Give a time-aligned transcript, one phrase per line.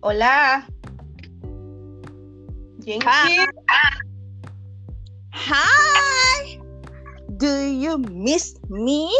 [0.00, 0.64] Hola.
[2.80, 3.36] Jengki.
[5.36, 6.56] Hi.
[7.36, 9.12] Do you miss me?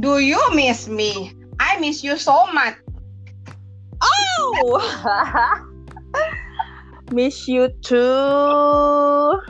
[0.00, 1.36] Do you miss me?
[1.60, 2.72] I miss you so much.
[4.00, 4.80] Oh.
[7.12, 9.44] miss you too.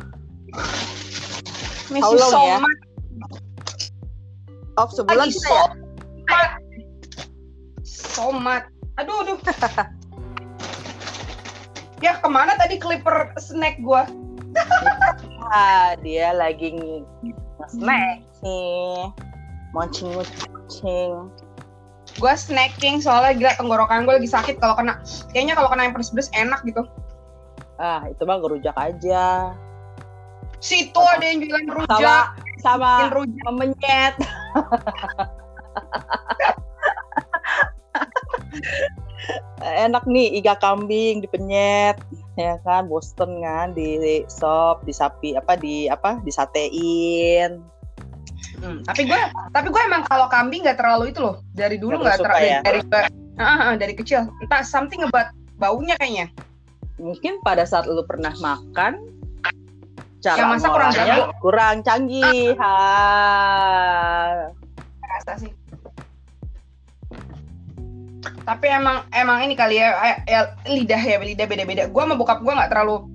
[1.95, 2.59] Miss How you long so ya?
[2.59, 2.81] much.
[4.75, 5.67] Of sebulan Lagi so ya?
[6.27, 6.51] much.
[7.87, 8.74] So much.
[8.95, 9.39] Aduh, aduh.
[11.99, 14.07] ya, ke mana tadi clipper snack gua?
[15.45, 19.13] Ah, dia lagi nge-snack nih.
[19.77, 21.31] Moncing-moncing.
[22.17, 24.99] Gua snacking soalnya gila tenggorokan gue lagi sakit kalau kena
[25.31, 26.89] kayaknya kalau kena yang pedes-pedes enak gitu.
[27.77, 29.53] Ah, itu mah gerujak aja.
[30.65, 32.27] Situ ada yang jualan Sama rujak,
[32.65, 33.45] sama bikin rujak.
[33.53, 34.15] memenyet.
[39.65, 41.97] Enak nih iga kambing dipenyet
[42.37, 42.91] ya kan?
[42.91, 43.73] Boston kan?
[43.73, 47.63] Di sop di sapi apa di apa disatein.
[48.61, 51.41] Hmm, tapi gue tapi gue emang kalau kambing nggak terlalu itu loh.
[51.57, 52.61] Dari dulu Nggak terlalu ya?
[52.63, 52.81] dari
[53.35, 54.31] Ah, ah, dari kecil.
[54.47, 56.31] Entah something about baunya kayaknya.
[57.03, 59.03] Mungkin pada saat lu pernah makan
[60.23, 61.23] cara Yang masak kurang jago.
[61.43, 62.55] kurang canggih.
[62.57, 62.75] Ha.
[65.15, 65.51] rasa sih
[68.45, 71.89] tapi emang emang ini kali ya, eh, ya lidah ya lidah beda-beda.
[71.89, 73.09] Gue sama bokap gue nggak terlalu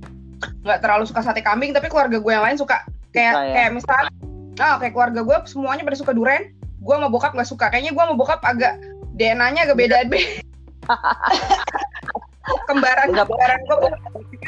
[0.66, 2.82] nggak terlalu suka sate kambing tapi keluarga gue yang lain suka.
[3.14, 3.54] Kayak Suka ya?
[3.54, 4.12] kayak misalnya
[4.60, 7.66] ah kayak keluarga gue semuanya pada suka duren gue sama bokap nggak suka.
[7.70, 8.74] Kayaknya gue sama bokap agak
[9.22, 10.42] DNA-nya agak beda beda
[12.70, 13.78] kembaran Nggak kembaran gue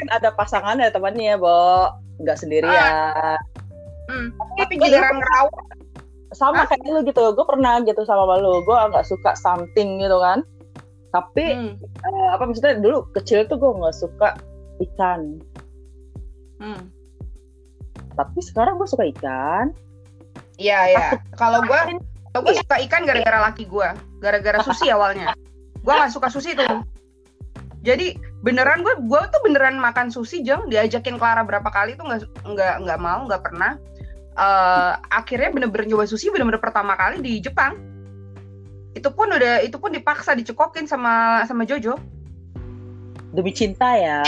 [0.02, 1.94] kan ada pasangan ya temannya ya Bo.
[2.18, 3.38] Nggak sendirian.
[4.10, 4.34] Hmm.
[4.58, 5.54] tapi giliran ngerawat.
[6.34, 6.74] Sama Hah?
[6.74, 7.22] kayak lu gitu.
[7.38, 8.66] Gue pernah gitu sama lu.
[8.66, 10.42] Gue nggak suka something gitu kan
[11.12, 11.76] tapi hmm.
[11.78, 14.36] eh, apa maksudnya dulu kecil tuh gue nggak suka
[14.90, 15.38] ikan
[16.62, 16.94] Hmm.
[18.14, 19.74] tapi sekarang gue suka ikan
[20.60, 21.06] Iya ya.
[21.40, 21.80] Kalau gue,
[22.32, 23.88] kalau gue suka ikan gara-gara laki gue,
[24.20, 25.32] gara-gara sushi awalnya.
[25.82, 26.86] Gue nggak suka sushi tuh.
[27.82, 28.14] Jadi
[28.46, 32.74] beneran gue, gue tuh beneran makan sushi jeng, diajakin Clara berapa kali tuh nggak nggak
[32.86, 33.74] nggak mau, nggak pernah.
[34.32, 37.74] Eh, akhirnya bener-bener nyoba sushi bener-bener pertama kali di Jepang.
[38.92, 41.96] Itu pun udah, itu pun dipaksa dicekokin sama sama Jojo
[43.32, 44.20] demi cinta ya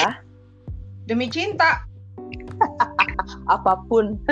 [1.04, 1.84] demi cinta.
[3.54, 4.20] apa pun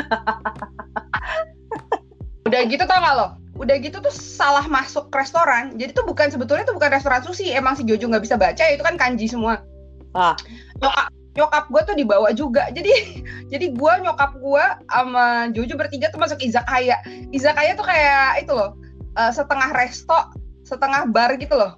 [2.48, 3.26] Udah gitu tau gak lo?
[3.56, 5.78] Udah gitu tuh salah masuk restoran.
[5.78, 7.54] Jadi tuh bukan sebetulnya tuh bukan restoran sushi.
[7.54, 9.62] Emang si Jojo nggak bisa baca itu kan kanji semua.
[10.12, 10.36] Ah.
[10.82, 12.68] Nyokap nyokap gue tuh dibawa juga.
[12.74, 13.22] Jadi
[13.52, 17.00] jadi gue nyokap gue sama Jojo bertiga tuh masuk izakaya.
[17.32, 18.76] Izakaya tuh kayak itu loh
[19.18, 20.18] eh, setengah resto,
[20.64, 21.76] setengah bar gitu loh.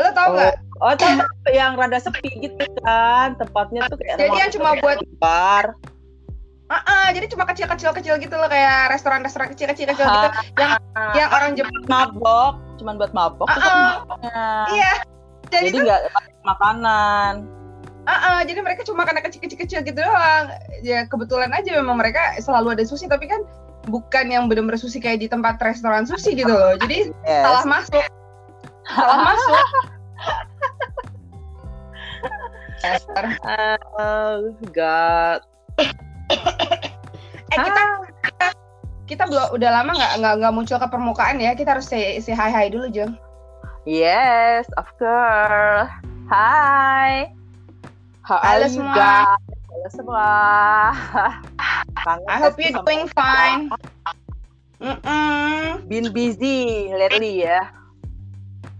[0.00, 0.56] lo tau nggak?
[0.80, 5.76] oh tapi yang rada sepi gitu kan tempatnya tuh kayak Jadi yang cuma buat bar
[6.70, 10.78] Ah, ah, jadi cuma kecil-kecil kecil gitu loh kayak restoran-restoran kecil-kecil kecil gitu yang
[11.18, 11.82] yang orang Jepang.
[11.90, 13.74] mabok cuman buat mabok Ah, tuh ah.
[13.74, 14.46] tempatnya.
[14.70, 14.92] Iya.
[15.50, 16.02] Jadi, jadi tuh nggak
[16.46, 17.34] makanan
[18.08, 20.46] Ah, ah, jadi mereka cuma karena kecil-kecil gitu doang.
[20.80, 23.42] Ya kebetulan aja memang mereka selalu ada sushi tapi kan
[23.88, 26.76] bukan yang bener-bener sushi kayak di tempat restoran sushi gitu loh.
[26.84, 27.44] Jadi yes.
[27.46, 28.04] salah masuk.
[28.90, 29.66] Salah masuk.
[32.80, 33.26] Esther.
[34.00, 35.40] Oh, God.
[37.50, 37.82] Eh kita
[39.10, 41.52] kita belum udah lama nggak nggak nggak muncul ke permukaan ya.
[41.58, 43.18] Kita harus say, say hi hi dulu Jeng.
[43.88, 45.90] Yes, of course.
[46.30, 47.32] Hi.
[48.22, 48.94] How Halo are you semua.
[48.94, 49.49] guys?
[49.70, 50.28] Halo semua.
[52.26, 53.70] I hope pasti you sama doing fine.
[54.82, 55.86] Mm-mm.
[55.86, 57.70] Been busy lately ya.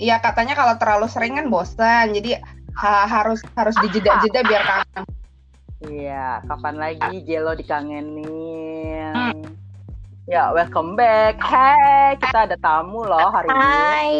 [0.02, 2.10] Iya katanya kalau terlalu sering kan bosan.
[2.10, 2.34] Jadi
[2.74, 5.02] ha- harus harus dijeda-jeda biar kangen.
[5.86, 9.14] Iya, kapan lagi Jelo dikangenin?
[9.14, 9.46] Hmm.
[10.26, 11.38] Ya, welcome back.
[11.38, 13.62] Hey, kita ada tamu loh hari ini.
[13.62, 14.14] Hai,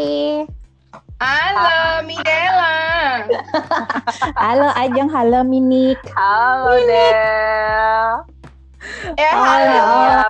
[1.20, 3.28] Halo, Midela.
[4.40, 6.00] halo Ajeng, halo Minik.
[6.16, 8.24] Halo Del.
[9.20, 9.76] Eh, Halo.
[9.84, 10.24] halo.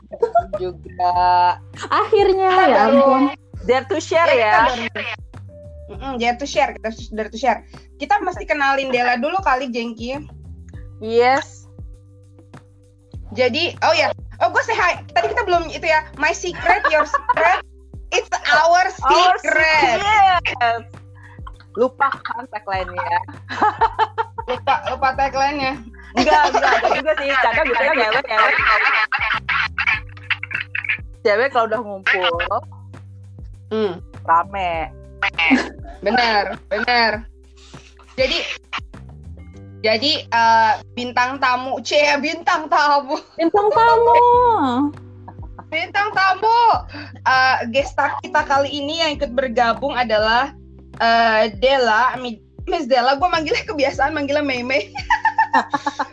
[0.59, 1.15] juga
[1.87, 3.23] Akhirnya Kita ya ampun.
[3.71, 4.91] dare to share kita ya.
[6.19, 7.63] dare to share, kita dare to share.
[8.03, 10.27] Kita mesti kenalin Dela dulu kali, Jengki.
[10.99, 11.71] Yes.
[13.31, 14.11] Jadi, oh ya,
[14.43, 14.99] oh gue say hi.
[15.15, 16.03] Tadi kita belum itu ya.
[16.19, 17.63] My secret, your secret,
[18.11, 19.99] it's our Our secret.
[20.03, 20.83] secret.
[21.79, 23.19] Lupakan tagline-nya.
[24.47, 25.79] Lupa, lupa tagline-nya.
[26.19, 27.31] Enggak, enggak, enggak juga sih.
[27.31, 28.55] Kadang biasanya cewek, cewek.
[31.21, 32.35] Cewek kalau udah ngumpul,
[33.71, 33.93] Hmm.
[34.27, 34.91] rame.
[36.01, 37.29] bener bener
[38.17, 38.41] jadi
[39.85, 44.17] jadi eh, bintang tamu c bintang tamu Bintang tamu.
[45.71, 46.61] Bintang tamu
[47.23, 50.51] eh gestar kita kali ini yang ikut bergabung adalah
[50.99, 54.91] eh, Dela Mi- Miss Dela gue manggilnya kebiasaan manggilnya Meme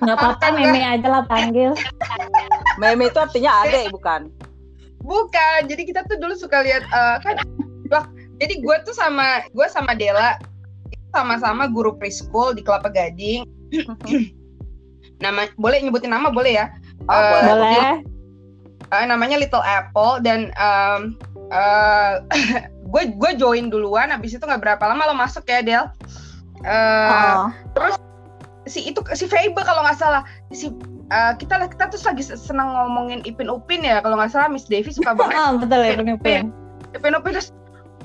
[0.01, 1.77] Nggak apa-apa, meme aja lah panggil.
[2.81, 4.33] Meme itu artinya adek bukan?
[4.97, 7.37] bukan jadi kita tuh dulu suka lihat eh, kan
[7.87, 8.05] wah,
[8.41, 10.35] jadi gue tuh sama gue sama Dela
[10.89, 13.47] itu sama-sama guru preschool di Kelapa Gading
[15.23, 16.67] nama boleh nyebutin nama boleh ya
[17.07, 17.47] Oh, Eh, boleh.
[17.47, 17.93] Boleh?
[18.87, 21.01] Eh, namanya Little Apple dan em,
[21.51, 22.11] eh,
[22.91, 25.85] gue gue join duluan habis itu nggak berapa lama lo masuk ya Del.
[26.63, 27.51] Eh, Oh.
[28.67, 30.23] si itu si Fable kalau nggak salah.
[30.51, 30.71] Si
[31.11, 34.91] eh, kita kita tuh lagi senang ngomongin Ipin Upin ya kalau nggak salah Miss Devi
[34.91, 35.35] suka banget.
[35.35, 36.51] Oh, betul ya, Pin.
[36.95, 37.51] Ipin Upin terus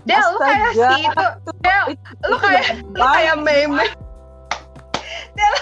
[0.02, 1.26] Del lu kayak si itu
[1.62, 1.84] Del
[2.26, 3.86] lu kayak lu kayak meme.
[5.38, 5.54] Del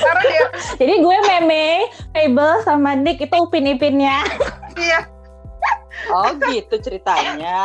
[0.00, 0.46] karena dia
[0.76, 4.24] Jadi gue meme, Fable sama Nick itu upin-ipinnya.
[4.76, 5.08] iya
[6.12, 7.58] Oh gitu ceritanya.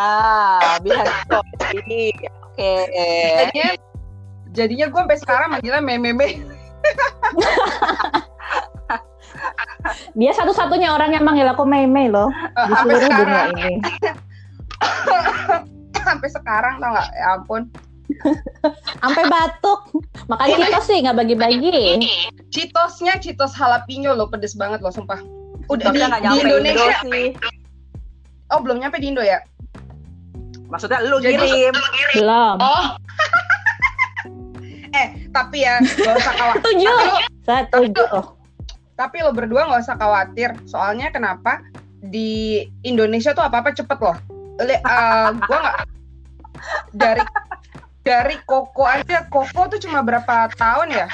[0.82, 2.10] Behind story.
[2.52, 2.74] Oke.
[3.48, 3.70] jadinya
[4.52, 6.28] jadinya gue sampai sekarang manggilnya meme meme
[10.14, 12.30] Dia satu-satunya orang yang manggil aku meme loh
[12.68, 13.76] di sampai seluruh dunia sekarang ini.
[16.02, 17.62] sampai sekarang tau nggak ya ampun
[19.00, 19.80] Sampai batuk.
[20.28, 22.00] Makanya kita sih nggak bagi-bagi.
[22.52, 25.20] Cheetosnya Cheetos jalapeno loh pedes banget loh sumpah
[25.70, 27.28] udah Tapi di, di nyampe Indo Indonesia sih.
[28.52, 29.40] oh belum nyampe di Indo ya
[30.68, 31.74] Maksudnya lu Jadi- kirim.
[32.16, 32.56] Belum.
[32.60, 32.86] oh
[35.00, 36.92] eh tapi ya gak usah khawatir Setuju.
[36.92, 38.04] tapi lo, Setuju.
[39.00, 41.64] tapi lo berdua nggak usah khawatir soalnya kenapa
[42.04, 44.18] di Indonesia tuh apa apa cepet loh
[44.60, 45.78] Le, eh, gua nggak
[46.92, 47.24] dari
[48.02, 51.08] dari Koko aja Koko tuh cuma berapa tahun ya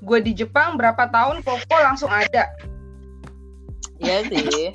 [0.00, 2.48] gue di Jepang berapa tahun Koko langsung ada
[4.00, 4.72] Iya sih.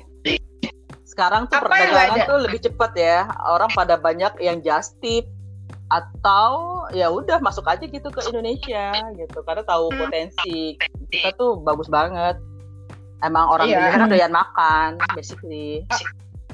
[1.02, 3.26] Sekarang tuh Apa perdagangan tuh lebih cepat ya.
[3.42, 5.26] Orang pada banyak yang just tip
[5.90, 9.98] atau ya udah masuk aja gitu ke Indonesia gitu karena tahu Hmm.
[9.98, 10.78] potensi
[11.10, 12.38] kita tuh bagus banget.
[13.18, 13.98] Emang orang Iya.
[13.98, 15.82] Indonesia doyan makan basically.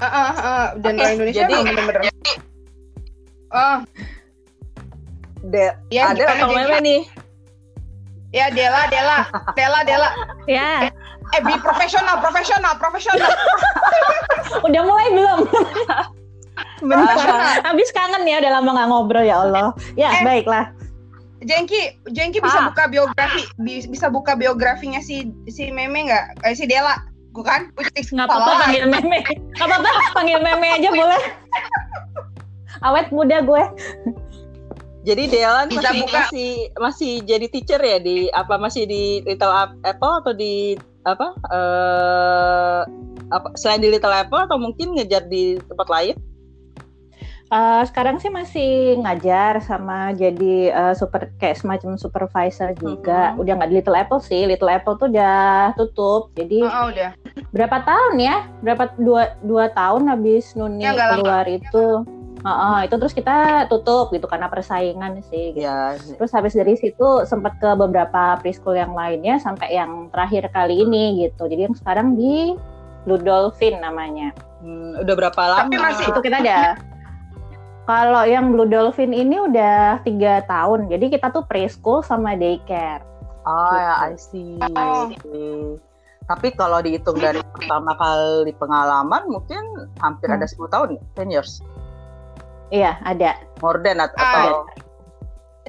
[0.01, 0.65] Ah, ah, ah.
[0.81, 2.01] dan Oke, orang Indonesia jadi- bener-bener
[3.53, 3.77] oh
[5.43, 7.01] De ya ada atau meme nih?
[8.31, 10.09] ya Dela Dela Dela Dela
[10.43, 10.87] Ya,
[11.29, 13.29] eh be profesional profesional profesional
[14.67, 15.39] udah mulai belum?
[16.83, 17.63] Bentar.
[17.63, 19.71] Habis kangen ya, udah lama nggak ngobrol ya Allah.
[19.93, 20.23] Ya, Eh.
[20.23, 20.67] baiklah.
[21.41, 22.65] Jengki Jengki bisa Ah.
[22.67, 26.95] buka biografi bi- bisa buka biografinya si si Meme nggak eh, si Dela
[27.31, 29.19] gue kan Nggak apa-apa panggil meme.
[29.53, 31.21] Nggak apa-apa, panggil meme aja boleh.
[32.87, 33.63] Awet muda gue.
[35.03, 36.15] Jadi Delan Bisa masih buka.
[36.17, 41.35] masih masih jadi teacher ya di apa masih di Little Ap- Apple atau di apa
[41.51, 42.81] eh
[43.27, 46.15] apa selain di Little Apple atau mungkin ngejar di tempat lain?
[47.53, 53.35] Eh, sekarang sih masih ngajar sama jadi eh, super kayak semacam supervisor juga.
[53.35, 53.41] Mhm.
[53.43, 54.47] Udah nggak di Little Apple sih.
[54.47, 56.33] Little Apple tuh udah tutup.
[56.33, 57.11] Jadi oh, oh, udah
[57.51, 58.35] berapa tahun ya?
[58.63, 61.17] Berapa dua dua tahun habis Nuni Ya, nggak lama.
[61.21, 61.45] keluar
[62.43, 62.49] itu.
[62.49, 63.35] Heeh, itu terus kita
[63.65, 65.55] tutup gitu karena persaingan sih.
[65.55, 65.63] Gitu.
[65.63, 70.83] Ya, Terus habis dari situ sempat ke beberapa preschool yang lainnya sampai yang terakhir kali
[70.83, 71.47] ini gitu.
[71.47, 72.53] Jadi yang sekarang di
[73.03, 74.35] Ludolphin namanya.
[74.59, 75.67] hmm, udah berapa lama?
[75.67, 76.75] Tapi masih- Itu kita ada.
[77.83, 80.87] Kalau yang Blue Dolphin ini udah tiga tahun.
[80.87, 83.03] Jadi kita tuh preschool sama daycare.
[83.43, 84.23] Oh ya, I gitu.
[84.23, 84.55] see.
[84.55, 85.75] Oh.
[86.23, 89.59] Tapi kalau dihitung dari pertama kali pengalaman mungkin
[89.99, 90.39] hampir Hmm.
[90.39, 91.59] ada 10 tahun, 10 years.
[92.73, 93.37] Iya ada.
[93.37, 94.65] At- Ah, atau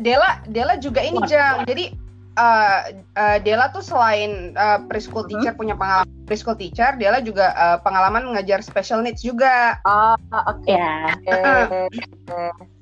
[0.00, 1.28] Dela Dela juga ini Wah.
[1.28, 1.92] Jang jadi
[2.34, 2.78] eh,
[3.14, 5.30] eh, Dela tuh selain eh, preschool Mhm.
[5.30, 10.16] teacher punya pengalaman preschool teacher Dela juga eh, pengalaman mengajar special needs juga Ah,
[10.50, 10.66] oke.
[10.66, 11.14] Ya.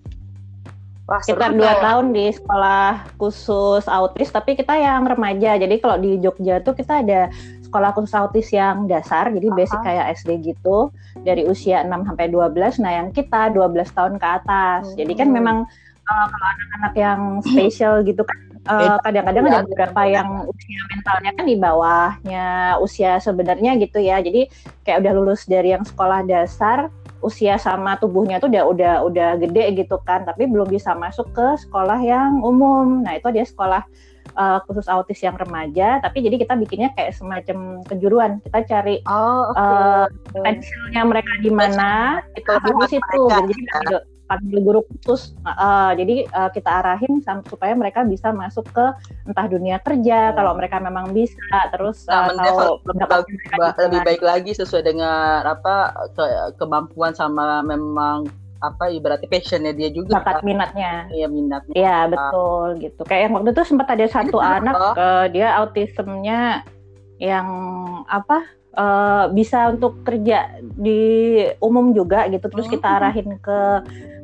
[1.02, 1.34] Wah, seru.
[1.34, 5.58] Kita dua tahun di sekolah khusus autis, tapi kita yang remaja.
[5.58, 7.26] Jadi kalau di Jogja tuh kita ada
[7.72, 9.86] sekolah khusus autis yang dasar, jadi basic Aha.
[9.88, 10.92] kayak SD gitu,
[11.24, 12.76] dari usia 6 sampai 12.
[12.84, 14.92] Nah, yang kita 12 tahun ke atas.
[14.92, 15.36] Jadi kan Hmm.
[15.40, 15.56] memang
[16.04, 18.36] uh, kalau anak-anak yang spesial gitu kan
[18.68, 19.00] uh, Beda.
[19.08, 22.46] kadang-kadang Ya, ada beberapa yang usia mentalnya kan di bawahnya
[22.78, 24.20] usia sebenarnya gitu ya.
[24.20, 24.52] Jadi
[24.84, 29.64] kayak udah lulus dari yang sekolah dasar, usia sama tubuhnya tuh udah udah udah gede
[29.80, 33.00] gitu kan, tapi belum bisa masuk ke sekolah yang umum.
[33.02, 33.82] Nah, itu dia sekolah
[34.36, 38.38] uh, khusus autis yang remaja, tapi jadi kita bikinnya kayak semacam kejuruan.
[38.44, 39.58] Kita cari Oh, oke.
[39.58, 40.06] uh,
[40.42, 43.20] pensilnya mereka di mana, kita di situ.
[43.28, 45.36] Jadi kita panggil guru khusus.
[45.44, 48.84] Uh, jadi uh, kita arahin supaya mereka bisa masuk ke
[49.28, 50.36] entah dunia kerja, Hmm.
[50.40, 51.36] kalau mereka memang bisa,
[51.68, 53.36] terus Nah, uh, mendevelop lebih,
[53.76, 58.24] lebih baik lagi sesuai dengan apa ke- kemampuan sama memang
[58.62, 60.46] apa ibaratnya passionnya dia juga bakat kan.
[60.46, 60.92] minatnya.
[61.10, 61.74] Iya minatnya.
[61.74, 63.00] Iya betul gitu.
[63.02, 66.62] Kayak yang waktu itu sempat ada satu anak eh, dia autismnya
[67.18, 67.46] yang
[68.06, 71.02] apa eh, bisa untuk kerja di
[71.58, 72.46] umum juga gitu.
[72.46, 72.96] Terus kita Hmm.
[73.02, 73.58] arahin ke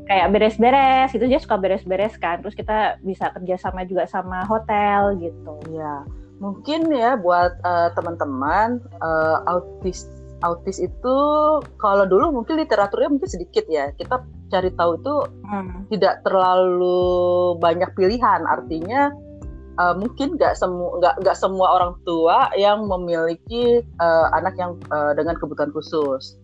[0.08, 2.40] kayak beres-beres itu dia suka beres-beres kan.
[2.40, 5.58] Terus kita bisa kerja sama juga sama hotel gitu.
[5.68, 6.06] Iya.
[6.38, 10.06] Mungkin ya buat eh, teman-teman eh, autis
[10.42, 11.16] autis itu
[11.82, 13.90] kalau dulu mungkin literaturnya mungkin sedikit ya.
[13.98, 15.14] Kita cari tahu itu
[15.48, 15.88] Hmm.
[15.88, 18.44] tidak terlalu banyak pilihan.
[18.46, 19.10] Artinya
[19.78, 25.12] eh, mungkin nggak semua nggak nggak semua orang tua yang memiliki eh, anak yang eh,
[25.14, 26.38] dengan kebutuhan khusus.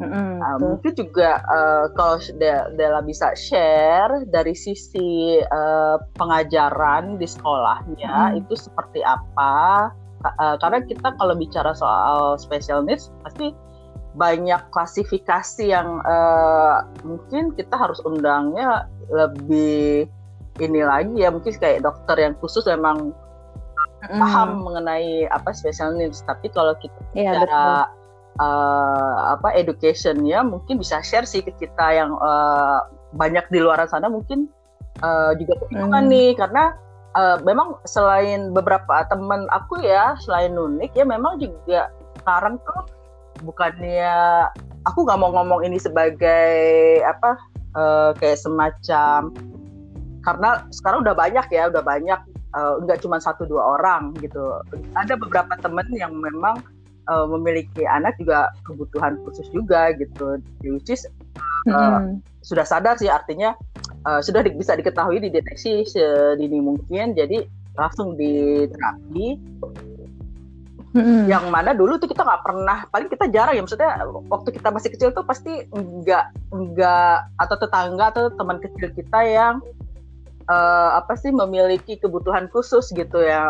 [0.00, 7.28] Mm-mm, Uh, mungkin juga uh, kalau De- Della bisa share dari sisi uh, pengajaran di
[7.28, 8.40] sekolahnya Hmm.
[8.40, 9.92] itu seperti apa?
[10.22, 13.50] Uh, karena kita kalau bicara soal special needs pasti
[14.14, 20.06] banyak klasifikasi yang uh, mungkin kita harus undangnya lebih
[20.60, 23.10] ini lagi ya mungkin kayak dokter yang khusus memang
[24.06, 24.20] Mm-mm.
[24.20, 27.48] paham mengenai apa special needs tapi kalau kita Iya betul.
[27.48, 27.88] cara
[28.38, 32.84] uh, apa educationnya mungkin bisa share sih ke kita yang uh,
[33.16, 34.46] banyak di luar sana mungkin
[35.00, 36.12] uh, juga kebingungan Hmm.
[36.12, 36.64] nih karena
[37.16, 41.92] uh, memang selain beberapa teman aku ya selain unik ya memang juga
[42.22, 42.80] sekarang tuh
[43.42, 44.46] bukannya
[44.86, 47.38] aku nggak mau ngomong ini sebagai apa
[47.74, 49.32] uh, kayak semacam
[50.22, 52.20] karena sekarang udah banyak ya udah banyak
[52.54, 54.62] uh, nggak cuma satu dua orang gitu
[54.94, 56.62] ada beberapa temen yang memang
[57.10, 61.02] uh, memiliki anak juga kebutuhan khusus juga gitu which is
[61.66, 62.22] Mm-mm.
[62.42, 63.54] sudah sadar sih artinya
[64.06, 69.40] uh, sudah di- bisa diketahui dideteksi sedini mungkin jadi langsung diterapi
[70.92, 71.24] Mm-mm.
[71.24, 73.90] yang mana dulu tuh kita nggak pernah paling kita jarang ya maksudnya
[74.28, 79.64] waktu kita masih kecil tuh pasti nggak nggak atau tetangga atau teman kecil kita yang
[80.44, 83.48] eh, apa sih memiliki kebutuhan khusus gitu ya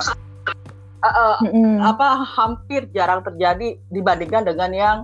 [1.02, 1.82] Eh, eh, Mm-mm.
[1.82, 4.97] apa hampir jarang terjadi dibandingkan dengan yang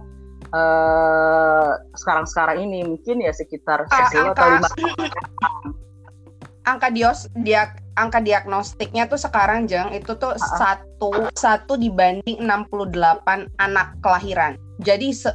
[0.50, 5.76] eh, sekarang-sekarang ini mungkin ya sekitar Ah, 10 atau angka 5
[6.70, 13.96] angka dios diag, angka diagnostiknya tuh sekarang jeng itu tuh satu satu dibanding 68 anak
[14.04, 14.60] kelahiran.
[14.78, 15.32] Jadi se,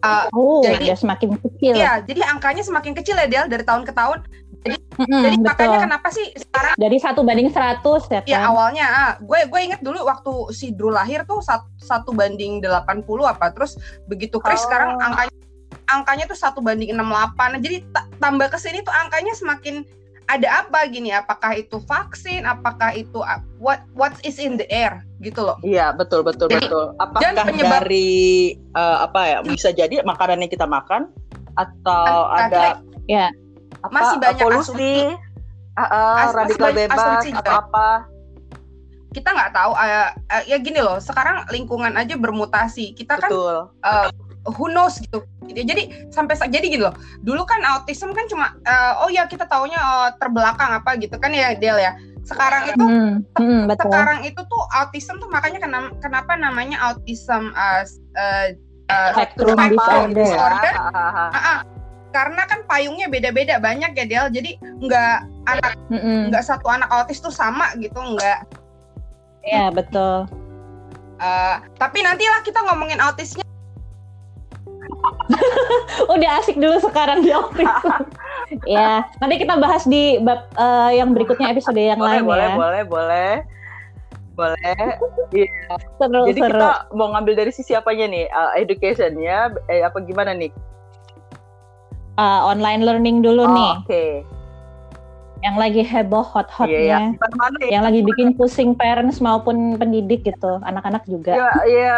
[0.00, 1.74] uh, Oh, jadi- semakin kecil.
[1.74, 4.22] iya, jadi angkanya semakin kecil ya Del dari tahun ke tahun.
[4.60, 5.46] Mm-mm, Jadi betul.
[5.46, 8.22] makanya kenapa sih sekarang Dari satu banding 100 ya kan?
[8.26, 12.58] ya awalnya ah, gue gue inget dulu waktu si Drew lahir tuh sat- satu banding
[12.58, 14.64] 80 apa terus begitu Chris Oh.
[14.66, 15.34] sekarang angkanya
[15.88, 16.98] angkanya tuh satu banding 68
[17.48, 19.86] Nah, jadi ta- tambah ke sini tuh angkanya semakin
[20.26, 23.24] ada apa gini apakah itu vaksin apakah itu
[23.56, 26.92] what what is in the air gitu loh Iya betul betul Jadi, betul.
[26.92, 27.00] dan
[27.32, 28.10] Apakah penyebab- dari
[28.52, 31.08] eh, apa ya bisa jadi makanan yang kita makan
[31.54, 33.32] atau ada Ya.
[33.78, 34.94] Apa, Masih banyak polusi, asumsi.
[35.74, 37.88] As- masih radikal bebas asumsi atau apa?
[39.08, 43.56] kita nggak tahu ah, ah, ya gini loh sekarang lingkungan aja bermutasi kita kan Betul.
[43.80, 44.08] uh,
[44.52, 45.24] who knows gitu.
[45.48, 46.94] Jadi sampai sa- jadi gitu loh.
[47.24, 51.32] Dulu kan autism kan cuma uh, oh ya kita taunya uh, terbelakang apa gitu kan
[51.32, 51.96] ya Del ya.
[52.20, 53.88] Sekarang itu Mm, mm, betul.
[53.88, 57.82] sekarang itu tuh autism tuh makanya kenam- kenapa namanya autism uh,
[58.12, 58.46] uh,
[58.92, 60.12] uh, Spectrum disorder.
[60.12, 60.74] disorder.
[60.76, 61.58] Ah, ah.
[62.10, 64.26] Karena kan payungnya beda-beda banyak ya Del.
[64.32, 65.16] Jadi nggak
[65.48, 68.44] anak nggak satu anak autis tuh sama gitu nggak.
[69.44, 70.28] Iya betul.
[71.18, 73.42] Uh, tapi nantilah kita ngomongin autisnya
[76.12, 78.06] Udah asik dulu sekarang di autism.
[78.64, 82.56] ya, nanti kita bahas di bab eh, yang berikutnya episode yang boleh, lain boleh, ya.
[82.56, 83.32] boleh, boleh,
[84.38, 84.78] boleh.
[86.00, 86.58] Seru Jadi seru.
[86.58, 88.24] kita mau ngambil dari sisi apanya nih?
[88.32, 90.50] Uh, educationnya, eh, apa gimana nih?
[92.18, 94.04] Eh, online learning dulu Oh, nih, Oke.
[95.46, 96.34] yang lagi heboh Iya, iya.
[96.34, 96.98] hot-hotnya,
[97.38, 97.78] Mana ya?
[97.78, 101.38] yang lagi bikin pusing parents maupun pendidik gitu, anak-anak juga.
[101.38, 101.96] Ya, ya,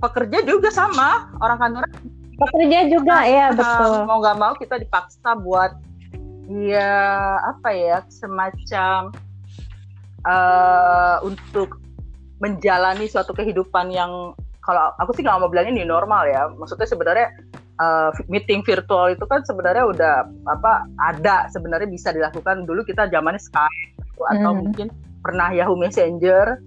[0.00, 1.92] pekerja juga sama orang kantoran
[2.40, 3.92] Pekerja juga ya Uh, betul.
[4.08, 5.76] mau nggak mau kita dipaksa buat
[6.48, 6.88] ya
[7.44, 9.12] apa ya semacam
[10.24, 11.76] uh, untuk
[12.40, 14.32] menjalani suatu kehidupan yang
[14.64, 17.28] kalau aku sih nggak mau bilang ini normal ya maksudnya sebenarnya
[17.80, 20.14] uh, meeting virtual itu kan sebenarnya udah
[20.46, 22.68] apa ada sebenarnya bisa dilakukan.
[22.68, 24.68] Dulu kita zamannya Skype atau Hmm.
[24.68, 24.88] mungkin
[25.24, 26.60] pernah Yahoo Messenger.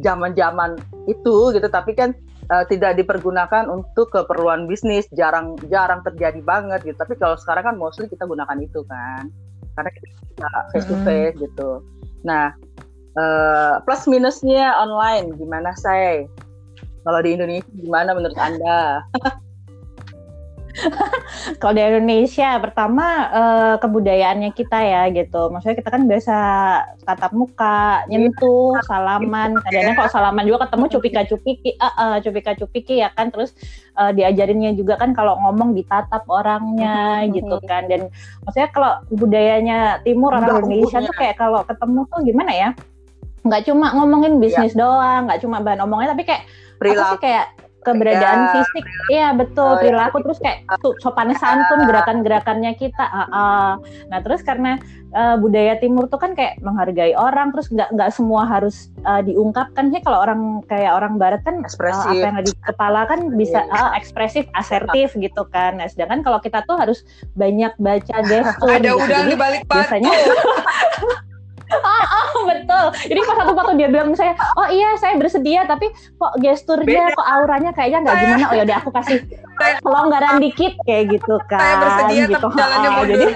[0.00, 0.74] Zaman-zaman
[1.06, 2.16] itu gitu tapi kan
[2.50, 5.06] uh, tidak dipergunakan untuk keperluan bisnis.
[5.14, 6.96] Jarang jarang terjadi banget gitu.
[6.98, 9.30] Tapi kalau sekarang kan mostly kita gunakan itu kan.
[9.78, 11.44] Karena kita face to face hmm.
[11.46, 11.70] gitu.
[12.26, 12.50] Nah
[13.14, 15.36] uh, plus minusnya online.
[15.38, 16.26] Gimana saya
[17.04, 19.04] kalau di Indonesia gimana menurut anda
[21.60, 25.50] Kalau di Indonesia, pertama uh, kebudayaannya kita ya gitu.
[25.50, 26.36] Maksudnya kita kan biasa
[27.06, 29.54] tatap muka, nyentuh, salaman.
[29.62, 33.30] Kadang-kadang kalau salaman juga ketemu cupika cupiki, uh, uh, cupika cupiki ya kan.
[33.30, 33.54] Terus
[33.94, 37.86] uh, diajarinnya juga kan kalau ngomong ditatap orangnya gitu kan.
[37.86, 38.10] Dan
[38.42, 42.70] maksudnya kalau budayanya Timur orang Indonesia tuh kayak kalau ketemu tuh gimana ya?
[43.44, 44.80] Nggak cuma ngomongin bisnis ya.
[44.88, 47.16] doang, nggak cuma bahan omongnya, tapi kayak Perilaku.
[47.16, 47.46] sih kayak
[47.84, 49.82] keberadaan ya, fisik iya betul oh, iya.
[49.84, 50.22] perilaku ya.
[50.24, 50.58] terus kayak
[51.04, 53.70] sopan santun gerakan-gerakannya kita uh, uh.
[54.08, 54.80] nah terus karena
[55.12, 59.92] uh, budaya timur tuh kan kayak menghargai orang terus nggak nggak semua harus uh, diungkapkan
[59.92, 63.68] sih kalau orang kayak orang barat kan uh, apa yang ada di kepala kan bisa
[63.68, 67.04] uh, ekspresif asertif gitu kan nah sedangkan kalau kita tuh harus
[67.36, 69.04] banyak baca gestur ada gitu.
[69.04, 70.10] udang di balik biasanya
[71.72, 72.04] oh,
[72.36, 72.86] oh betul.
[73.08, 77.16] Jadi pas satu waktu dia bilang saya, oh iya saya bersedia, tapi kok gesturnya, Beda.
[77.16, 78.44] kok auranya kayaknya nggak gimana.
[78.50, 79.18] Oh yaudah aku kasih
[79.80, 81.60] kelonggaran dikit kayak gitu kan.
[81.60, 82.34] Saya bersedia gitu.
[82.44, 83.26] tapi jalannya oh, Jadi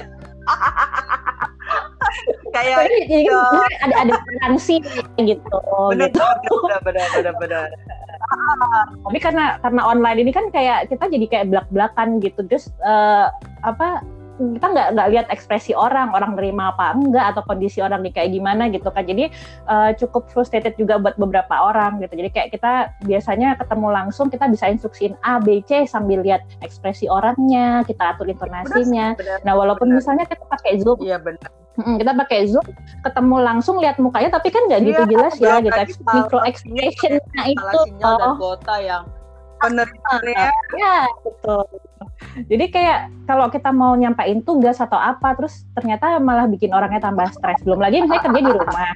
[2.49, 4.77] kayak jadi, jadi kan ada ada toleransi
[5.21, 5.59] gitu.
[5.93, 6.55] Benar, gitu.
[6.65, 7.69] benar, benar, benar, benar.
[9.09, 13.33] Tapi karena karena online ini kan kayak kita jadi kayak belak belakan gitu, terus uh,
[13.65, 14.05] apa
[14.39, 18.31] kita nggak nggak lihat ekspresi orang orang nerima apa enggak atau kondisi orang di kayak
[18.33, 19.03] gimana gitu kan.
[19.03, 19.29] Jadi
[19.67, 22.15] uh, cukup frustrated juga buat beberapa orang gitu.
[22.15, 27.11] Jadi kayak kita biasanya ketemu langsung kita bisa instruksiin A B C sambil lihat ekspresi
[27.11, 29.19] orangnya kita atur intonasinya.
[29.19, 29.99] benar, nah walaupun benar.
[30.01, 31.51] misalnya kita pakai zoom iya benar.
[31.79, 32.67] Kita pakai zoom
[33.07, 35.79] ketemu langsung lihat mukanya tapi kan nggak gitu iya, jelas ya gitu
[36.11, 37.79] micro expressionnya itu.
[38.03, 38.59] oh.
[38.67, 39.05] dan yang
[39.61, 40.13] penerima
[40.79, 41.07] ya.
[41.23, 41.65] Betul.
[42.47, 47.27] Jadi kayak kalau kita mau nyampain tugas atau apa terus ternyata malah bikin orangnya tambah
[47.31, 47.63] stres.
[47.67, 48.95] Belum lagi misalnya kerja di rumah.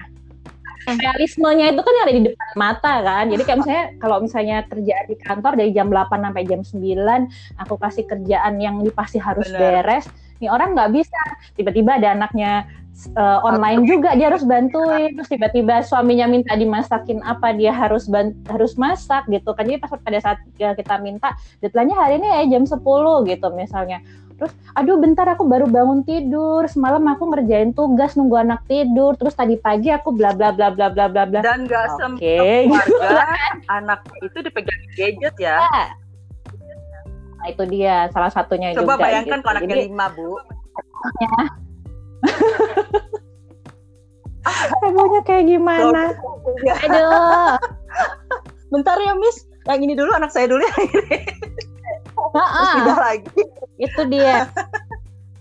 [0.82, 3.24] Realismenya itu kan ada di depan mata kan?
[3.30, 7.74] Jadi kayak misalnya kalau misalnya kerjaan di kantor dari jam 8 sampai jam 9 aku
[7.78, 9.86] kasih kerjaan yang pasti harus Bener.
[9.86, 10.10] beres
[10.42, 11.22] nih orang nggak bisa.
[11.54, 12.66] Tiba-tiba ada anaknya
[13.16, 15.12] uh, online juga dia harus bantuin.
[15.16, 19.66] Terus tiba-tiba suaminya minta dimasakin apa dia harus bant harus masak gitu kan.
[19.66, 22.78] Jadi pas pada saat kita minta deadline-nya hari ini ya jam 10
[23.28, 24.00] gitu misalnya.
[24.38, 26.66] Terus aduh bentar aku baru bangun tidur.
[26.66, 29.14] Semalam aku ngerjain tugas nunggu anak tidur.
[29.14, 31.40] Terus tadi pagi aku bla bla bla bla bla bla bla.
[31.40, 32.66] Dan gak okay.
[32.66, 33.38] semua keluarga
[33.78, 35.62] anak itu dipegang gadget ya.
[37.42, 39.46] Nah itu dia salah satunya coba juga, bayangkan gitu.
[39.46, 40.38] kalau anaknya lima bu
[44.72, 46.02] ya, Egonya kayak gimana?
[46.86, 47.56] Aduh.
[48.72, 49.46] Bentar ya, Miss.
[49.68, 50.74] Yang ini dulu anak saya dulu ya.
[52.32, 53.42] Terus pindah lagi.
[53.78, 54.50] Itu dia.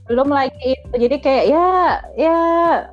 [0.05, 0.95] Belum lagi itu.
[1.07, 1.67] Jadi kayak ya
[2.19, 2.37] ya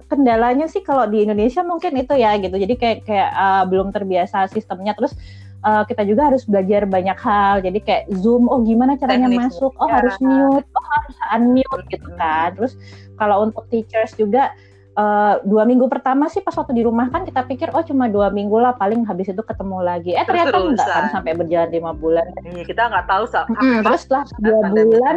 [0.07, 2.55] kendalanya sih kalau di Indonesia mungkin itu ya gitu.
[2.55, 5.19] Jadi kayak kayak uh, belum terbiasa sistemnya terus
[5.67, 7.61] uh, kita juga harus belajar banyak hal.
[7.65, 9.73] Jadi kayak Zoom, oh gimana caranya Teknik masuk?
[9.83, 10.01] Oh ya.
[10.01, 12.49] harus mute, oh harus unmute gitu kan.
[12.55, 12.73] Terus
[13.19, 14.55] kalau untuk teachers juga
[14.99, 18.31] uh, dua minggu pertama sih pas waktu di rumah kan kita pikir oh cuma dua
[18.31, 20.15] minggu lah paling habis itu ketemu lagi.
[20.15, 22.27] Eh ternyata enggak kan sampai berjalan lima bulan.
[22.47, 25.17] Iya, kita nggak tahu saat hmm, terus setelah dua bulan,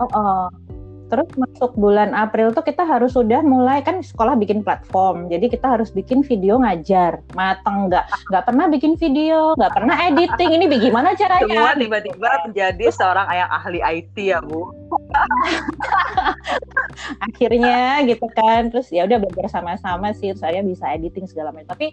[0.00, 0.44] oh, oh,
[1.06, 5.30] Terus masuk bulan April tuh kita harus sudah mulai kan sekolah bikin platform.
[5.30, 7.22] Jadi kita harus bikin video ngajar.
[7.38, 10.50] Mateng nggak nggak pernah bikin video, nggak pernah editing.
[10.58, 11.46] Ini bagaimana caranya?
[11.46, 14.66] Semua tiba-tiba menjadi seorang ayah ahli IT ya, Bu.
[17.20, 18.68] Akhirnya gitu kan.
[18.72, 21.76] Terus ya udah belajar sama-sama sih saya bisa editing segala macam.
[21.76, 21.92] Tapi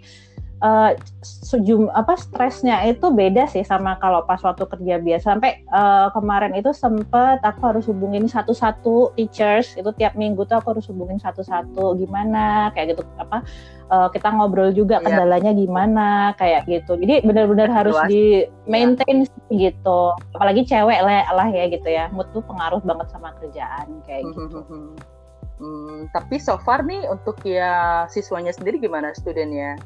[0.64, 5.36] uh, sejum apa stresnya itu beda sih sama kalau pas waktu kerja biasa.
[5.36, 9.76] Sampai uh, kemarin itu sempet aku harus hubungin satu-satu teachers.
[9.76, 12.00] Itu tiap minggu tuh aku harus hubungin satu-satu.
[12.00, 12.72] Gimana?
[12.72, 13.44] Kayak gitu apa
[13.92, 15.04] uh, kita ngobrol juga iya.
[15.04, 16.32] kendalanya gimana?
[16.40, 16.96] Kayak gitu.
[16.96, 19.70] Jadi benar-benar harus di maintain ya.
[19.70, 20.00] gitu.
[20.32, 22.08] Apalagi cewek lah, lah ya gitu ya.
[22.10, 24.58] Mood tuh pengaruh banget sama kerjaan kayak hmm, gitu.
[25.54, 29.78] Hmm, tapi so far nih untuk ya siswanya sendiri gimana studennya?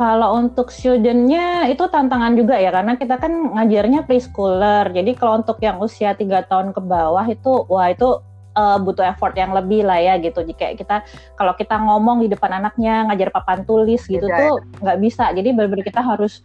[0.00, 4.88] Kalau untuk studentnya itu tantangan juga ya karena kita kan ngajarnya preschooler.
[4.96, 8.16] Jadi kalau untuk yang usia tiga tahun ke bawah itu wah itu
[8.56, 10.40] uh, butuh effort yang lebih lah ya gitu.
[10.40, 10.96] Jadi kayak kita
[11.36, 15.24] kalau kita ngomong di depan anaknya ngajar papan tulis gitu Bisa, tuh nggak bisa.
[15.36, 16.40] Jadi benar-benar kita harus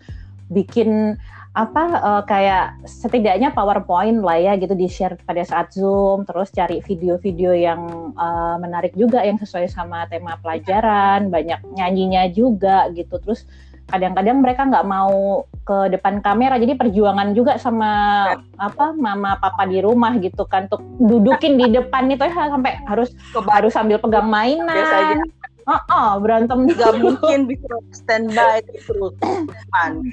[0.51, 1.15] bikin
[1.55, 6.83] apa uh, kayak setidaknya PowerPoint lah ya gitu di share pada saat Zoom terus cari
[6.83, 13.15] video-video yang uh, menarik juga yang sesuai sama tema pelajaran banyak nyanyinya juga gitu.
[13.23, 13.47] Terus
[13.87, 19.81] kadang-kadang mereka nggak mau ke depan kamera jadi perjuangan juga sama apa mama papa di
[19.81, 23.13] rumah gitu kan untuk dudukin di depan itu ya sampai harus
[23.49, 25.21] harus sambil pegang mainan
[25.65, 29.17] Oh, oh berantem nggak mungkin bisa standby terus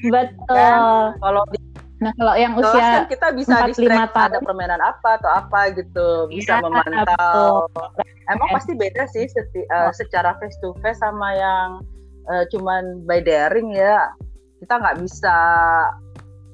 [0.08, 1.12] betul kan?
[1.20, 1.60] kalau di
[2.02, 6.58] Nah kalau yang usia kan kita bisa di ada permainan apa atau apa gitu bisa
[6.58, 7.70] ya, memantau.
[7.70, 8.02] Betul.
[8.26, 8.54] Emang eh.
[8.58, 11.68] pasti beda sih seti, uh, secara face to face sama yang
[12.26, 14.10] uh, cuman by daring ya.
[14.58, 15.36] Kita nggak bisa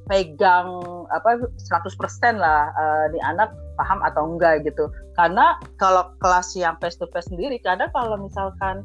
[0.09, 0.69] pegang
[1.13, 4.89] apa 100% lah uh, di anak paham atau enggak gitu.
[5.15, 8.83] Karena kalau kelas yang face to face sendiri, kadang kalau misalkan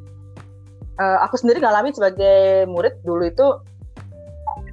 [0.99, 3.47] uh, aku sendiri ngalamin sebagai murid dulu itu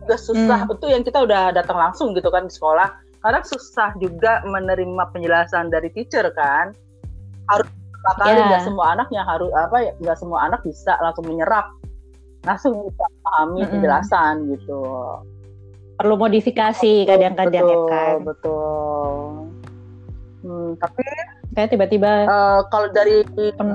[0.03, 0.75] juga susah hmm.
[0.77, 2.91] itu yang kita udah datang langsung gitu kan di sekolah.
[3.21, 6.75] Karena susah juga menerima penjelasan dari teacher kan.
[7.47, 7.69] Harus
[8.17, 8.65] kali yeah.
[8.65, 11.69] semua anak yang harus apa ya nggak semua anak bisa langsung menyerap
[12.49, 13.73] langsung bisa pahami mm -hmm.
[13.77, 14.81] penjelasan gitu
[16.01, 18.15] perlu modifikasi kadang-kadang ya kan?
[18.25, 19.13] betul.
[20.41, 21.05] Hmm, tapi
[21.53, 23.21] kayak tiba-tiba uh, kalau dari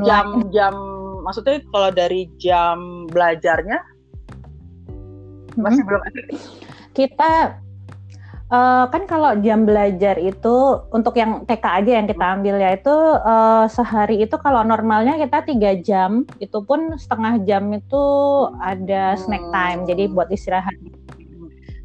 [0.02, 0.74] jam-jam
[1.22, 3.78] maksudnya kalau dari jam belajarnya
[5.54, 5.62] hmm.
[5.62, 6.02] masih belum
[6.98, 7.62] kita
[8.50, 12.96] uh, kan kalau jam belajar itu untuk yang TK aja yang kita ambil ya itu
[13.22, 18.04] uh, sehari itu kalau normalnya kita tiga jam itu pun setengah jam itu
[18.62, 19.86] ada snack time.
[19.86, 20.76] Jadi buat istirahat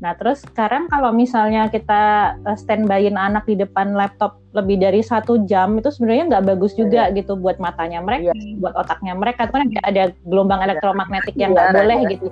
[0.01, 5.45] Nah, terus sekarang kalau misalnya kita eh, standbyin anak di depan laptop lebih dari satu
[5.45, 7.15] jam, itu sebenarnya nggak bagus juga yeah.
[7.15, 8.57] gitu buat matanya mereka, yeah.
[8.59, 9.47] buat otaknya mereka.
[9.47, 12.11] Itu kan ada, ada gelombang elektromagnetik yang nggak yeah, boleh yeah.
[12.17, 12.25] gitu.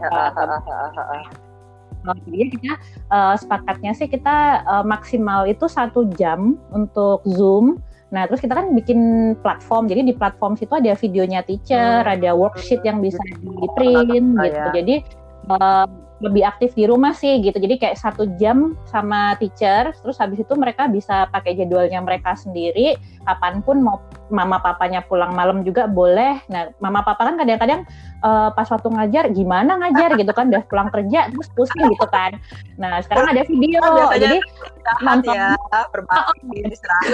[1.99, 2.73] Nah, jadi kita
[3.13, 7.85] uh, sepakatnya sih kita uh, maksimal itu satu jam untuk Zoom.
[8.09, 9.93] Nah, terus kita kan bikin platform.
[9.93, 12.15] Jadi di platform situ ada videonya teacher, hmm.
[12.17, 14.69] ada worksheet yang bisa di print gitu.
[14.73, 14.95] Jadi
[15.53, 17.55] uh, lebih aktif di rumah sih gitu.
[17.55, 22.99] Jadi kayak satu jam sama teacher, terus habis itu mereka bisa pakai jadwalnya mereka sendiri.
[23.23, 26.43] Kapan pun mau mama papanya pulang malam juga boleh.
[26.51, 27.87] Nah, mama papa kan kadang-kadang
[28.27, 32.35] uh, pas waktu ngajar gimana ngajar gitu kan, udah pulang kerja terus pusing gitu kan.
[32.75, 34.43] Nah, sekarang ada video, oh, jadi
[35.07, 35.55] nonton ya,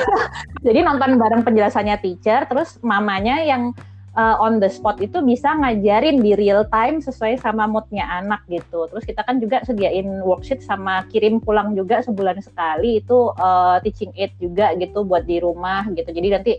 [0.67, 3.77] jadi nonton bareng penjelasannya teacher, terus mamanya yang
[4.17, 8.87] uh, on the spot itu bisa ngajarin di real time sesuai sama moodnya anak gitu.
[8.91, 14.15] Terus kita kan juga sediain worksheet sama kirim pulang juga sebulan sekali itu uh, teaching
[14.19, 16.09] aid juga gitu buat di rumah gitu.
[16.11, 16.53] Jadi nanti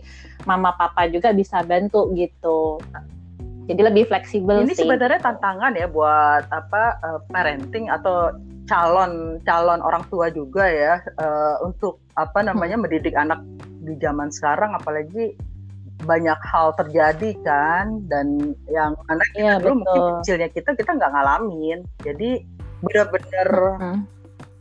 [0.44, 2.80] mama papa juga bisa bantu gitu.
[3.66, 4.86] Jadi lebih fleksibel Ini sih.
[4.86, 8.30] sebenarnya tantangan ya buat apa uh, parenting atau
[8.66, 12.82] calon calon orang tua juga ya uh, untuk apa namanya hmm.
[12.86, 13.42] mendidik anak
[13.82, 15.38] di zaman sekarang apalagi
[16.04, 19.80] banyak hal terjadi kan dan yang anak kita ya, dulu betul.
[19.80, 22.30] mungkin kecilnya kita kita nggak ngalamin jadi
[22.84, 23.48] benar-benar
[23.80, 24.00] hmm.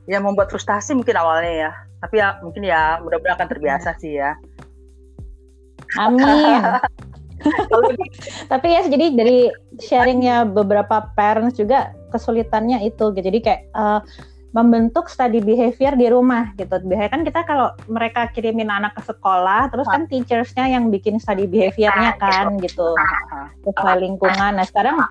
[0.08, 4.00] ya membuat frustasi mungkin awalnya ya tapi ya mungkin ya mudah-mudahan akan terbiasa hmm.
[4.00, 4.32] sih ya
[6.00, 6.64] amin
[8.52, 9.40] tapi ya jadi dari
[9.84, 14.00] sharingnya beberapa parents juga kesulitannya itu gitu jadi kayak uh,
[14.56, 16.80] membentuk study behavior di rumah gitu.
[16.80, 21.44] Biasanya kan kita kalau mereka kirimin anak ke sekolah, terus kan teachersnya yang bikin study
[21.44, 22.96] behaviornya kan gitu,
[23.68, 24.56] sesuai lingkungan.
[24.56, 25.04] Nah sekarang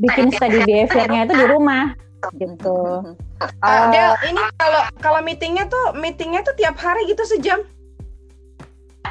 [0.00, 1.92] bikin study behaviornya itu di rumah
[2.40, 3.12] gitu.
[3.60, 7.60] Uh, Del, ini kalau kalau meetingnya tuh meetingnya tuh tiap hari gitu sejam?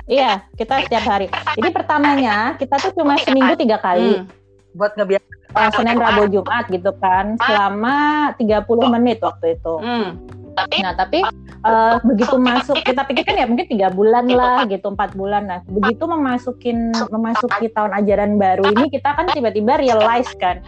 [0.09, 1.29] Iya, kita setiap hari.
[1.53, 4.25] Jadi pertamanya kita tuh cuma seminggu tiga kali.
[4.25, 4.29] Hmm.
[4.73, 9.73] Buat ngebiasain uh, Senin Rabu Jumat gitu kan selama 30 menit waktu itu.
[9.79, 10.19] Hmm.
[10.55, 11.19] Nah tapi
[11.67, 15.47] uh, begitu masuk kita pikir kan ya mungkin tiga bulan lah gitu empat bulan.
[15.47, 20.63] Nah begitu memasukin memasuki tahun ajaran baru ini kita kan tiba-tiba realize kan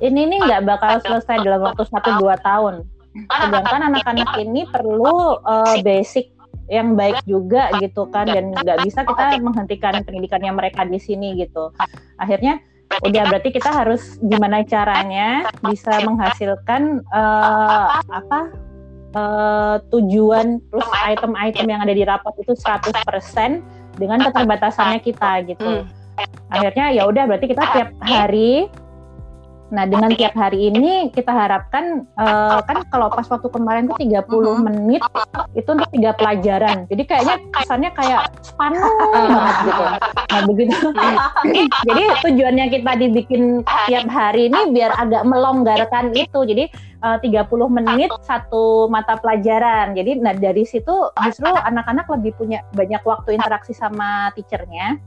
[0.00, 2.84] ini nih nggak bakal selesai dalam waktu satu dua tahun.
[3.10, 6.30] Sedangkan anak-anak ini perlu uh, basic
[6.70, 11.74] yang baik juga gitu kan dan nggak bisa kita menghentikan pendidikannya mereka di sini gitu.
[12.14, 12.62] Akhirnya
[12.98, 18.40] udah berarti kita harus gimana caranya bisa menghasilkan uh, apa
[19.14, 23.62] uh, tujuan plus item-item yang ada di rapat itu 100%
[23.94, 25.86] dengan keterbatasannya kita gitu.
[25.86, 25.86] Hmm.
[26.50, 28.66] Akhirnya ya udah berarti kita tiap hari
[29.70, 34.26] Nah, dengan tiap hari ini kita harapkan uh, kan kalau pas waktu kemarin tuh 30
[34.26, 34.58] mm-hmm.
[34.66, 35.02] menit
[35.54, 36.90] itu untuk tiga pelajaran.
[36.90, 38.82] Jadi kayaknya kesannya kayak sepanuh
[39.14, 39.84] banget gitu.
[40.30, 40.86] Nah, begitu.
[41.86, 43.42] Jadi tujuannya kita dibikin
[43.86, 46.42] tiap hari ini biar agak melonggarkan itu.
[46.42, 46.64] Jadi
[47.06, 49.94] uh, 30 menit satu mata pelajaran.
[49.94, 54.98] Jadi nah dari situ justru anak-anak lebih punya banyak waktu interaksi sama teachernya.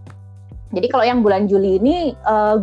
[0.74, 2.58] Jadi kalau yang bulan Juli ini uh,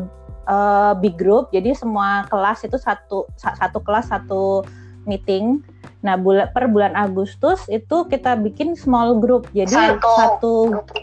[0.47, 4.65] uh, big group, jadi semua kelas itu satu satu kelas satu
[5.09, 5.65] meeting.
[6.01, 9.49] Nah, bulan per bulan Agustus itu kita bikin small group.
[9.53, 10.55] Jadi satu, satu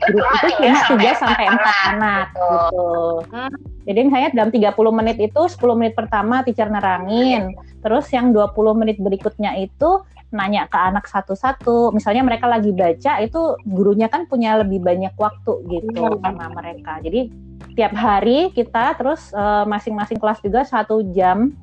[0.10, 2.90] grup itu cuma tiga sampai empat anak gitu.
[3.30, 3.54] Hmm.
[3.88, 8.98] Jadi misalnya dalam 30 menit itu 10 menit pertama teacher nerangin, terus yang 20 menit
[9.00, 11.96] berikutnya itu nanya ke anak satu-satu.
[11.96, 16.24] Misalnya mereka lagi baca itu gurunya kan punya lebih banyak waktu gitu hmm.
[16.24, 17.00] sama mereka.
[17.00, 17.32] Jadi
[17.74, 21.54] tiap hari kita terus eh, masing-masing uh, kelas juga satu jam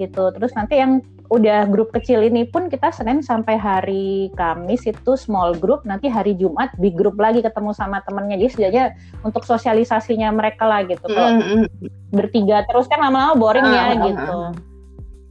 [0.00, 0.32] gitu.
[0.32, 5.54] Terus nanti yang udah grup kecil ini pun kita Senin sampai hari Kamis itu small
[5.54, 8.34] group, nanti hari Jumat big group lagi ketemu sama temennya.
[8.34, 8.84] Jadi setidaknya
[9.22, 11.06] untuk sosialisasinya mereka lah gitu.
[11.06, 11.64] Kalau mm -hmm.
[12.10, 14.38] bertiga terus kan lama-lama boring ya uh, gitu.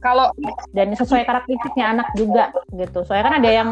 [0.00, 0.32] Kalau
[0.72, 3.04] dan sesuai karakteristiknya anak juga gitu.
[3.04, 3.70] Soalnya kan ada yang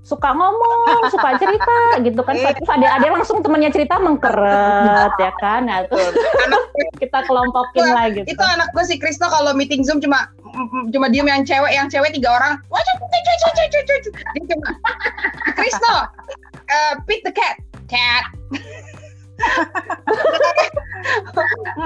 [0.00, 2.34] suka ngomong, suka cerita gitu kan.
[2.34, 5.70] Terus ada ada langsung temennya cerita mengkeret ya kan.
[5.70, 5.94] Nah, itu
[6.46, 6.62] anak
[7.02, 8.26] kita kelompokin lah gitu.
[8.26, 10.26] Itu anak gue si Krisno kalau meeting Zoom cuma
[10.90, 12.58] cuma diem yang cewek, yang cewek tiga orang.
[14.34, 14.74] Dia cuma
[15.54, 16.10] Krisno,
[16.66, 18.26] uh, beat the cat, cat.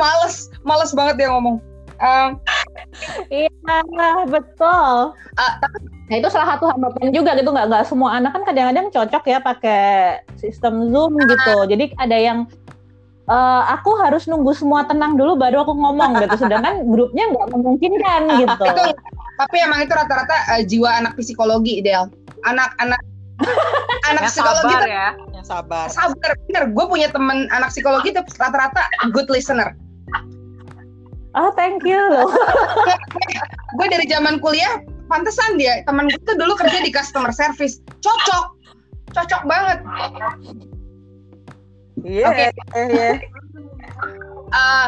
[0.01, 1.63] males, males banget dia ngomong.
[2.03, 2.31] Um,
[3.31, 3.51] iya
[4.27, 5.15] betul.
[5.15, 5.55] Uh,
[6.11, 9.39] nah itu salah satu hambatan juga gitu nggak nggak semua anak kan kadang-kadang cocok ya
[9.41, 9.83] pakai
[10.39, 11.55] sistem zoom gitu.
[11.71, 12.39] Jadi ada yang
[13.31, 16.35] uh, aku harus nunggu semua tenang dulu baru aku ngomong gitu.
[16.47, 18.65] Sedangkan grupnya nggak memungkinkan gitu.
[18.65, 18.85] itu,
[19.39, 22.11] tapi emang itu rata-rata uh, jiwa anak psikologi Del.
[22.45, 23.01] Anak-anak
[24.11, 25.87] anak psikologi sabar ya, yang sabar.
[25.91, 26.71] Sabar, bener.
[26.71, 29.75] Gue punya temen anak psikologi itu rata-rata good listener
[31.35, 32.31] Oh, thank you loh.
[33.79, 34.79] gue dari zaman kuliah,
[35.11, 37.83] pantesan dia teman gue tuh dulu kerja di customer service.
[38.01, 38.55] Cocok.
[39.11, 39.79] Cocok banget.
[42.07, 42.23] Iya.
[42.23, 42.47] Yeah, Oke.
[42.71, 42.91] Okay.
[42.95, 43.15] Yeah.
[44.55, 44.87] uh,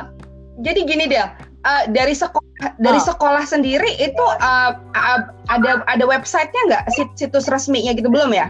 [0.62, 1.26] jadi gini deh,
[1.66, 3.04] uh, dari sekolah dari oh.
[3.04, 6.84] sekolah sendiri itu uh, uh, ada ada websitenya nggak
[7.18, 8.48] situs resminya gitu belum ya?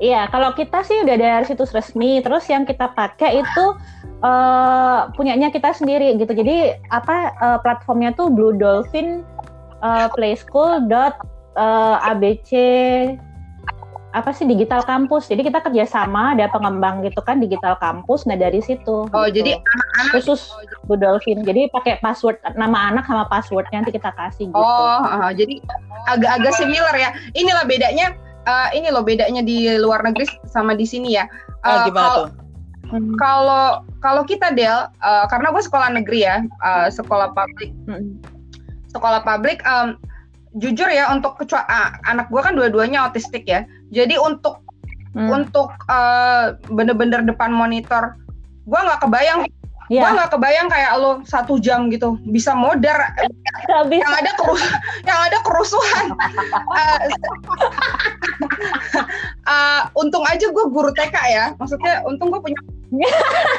[0.00, 2.24] Iya, kalau kita sih udah ada situs resmi.
[2.24, 3.64] Terus yang kita pakai itu
[4.24, 6.32] uh, punyanya kita sendiri gitu.
[6.32, 9.24] Jadi apa uh, platformnya tuh Blue Dolphin
[9.84, 11.16] uh, Playschool dot
[11.56, 12.52] uh, abc
[14.10, 15.30] apa sih digital kampus.
[15.30, 18.26] Jadi kita kerjasama ada pengembang gitu kan digital kampus.
[18.26, 19.06] Nah dari situ.
[19.06, 19.42] Oh gitu.
[19.42, 20.50] jadi anak-anak khusus
[20.90, 21.46] Blue Dolphin.
[21.46, 24.58] Jadi pakai password nama anak sama password nanti kita kasih gitu.
[24.58, 25.62] Oh uh, jadi
[26.10, 27.14] agak-agak similar ya.
[27.38, 28.18] Inilah bedanya.
[28.48, 31.28] Uh, ini loh bedanya di luar negeri sama di sini ya.
[31.60, 32.28] Uh, oh, gimana tuh?
[32.88, 33.14] Hmm.
[33.20, 38.20] Kalau kalau kita Del, uh, karena gue sekolah negeri ya, uh, sekolah publik, hmm.
[38.92, 39.96] sekolah publik, um,
[40.58, 44.64] jujur ya untuk kecuali uh, anak gue kan dua-duanya autistik ya, jadi untuk
[45.14, 45.28] hmm.
[45.28, 48.16] untuk uh, bener-bener depan monitor,
[48.64, 49.44] gue nggak kebayang
[49.90, 50.06] Yeah.
[50.06, 53.10] Gue nggak kebayang kayak lo satu jam gitu bisa modar
[53.90, 54.62] yang ada kerus
[55.10, 56.14] yang ada kerusuhan.
[56.14, 56.98] uh,
[59.50, 62.54] uh, untung aja gue guru TK ya, maksudnya untung gue punya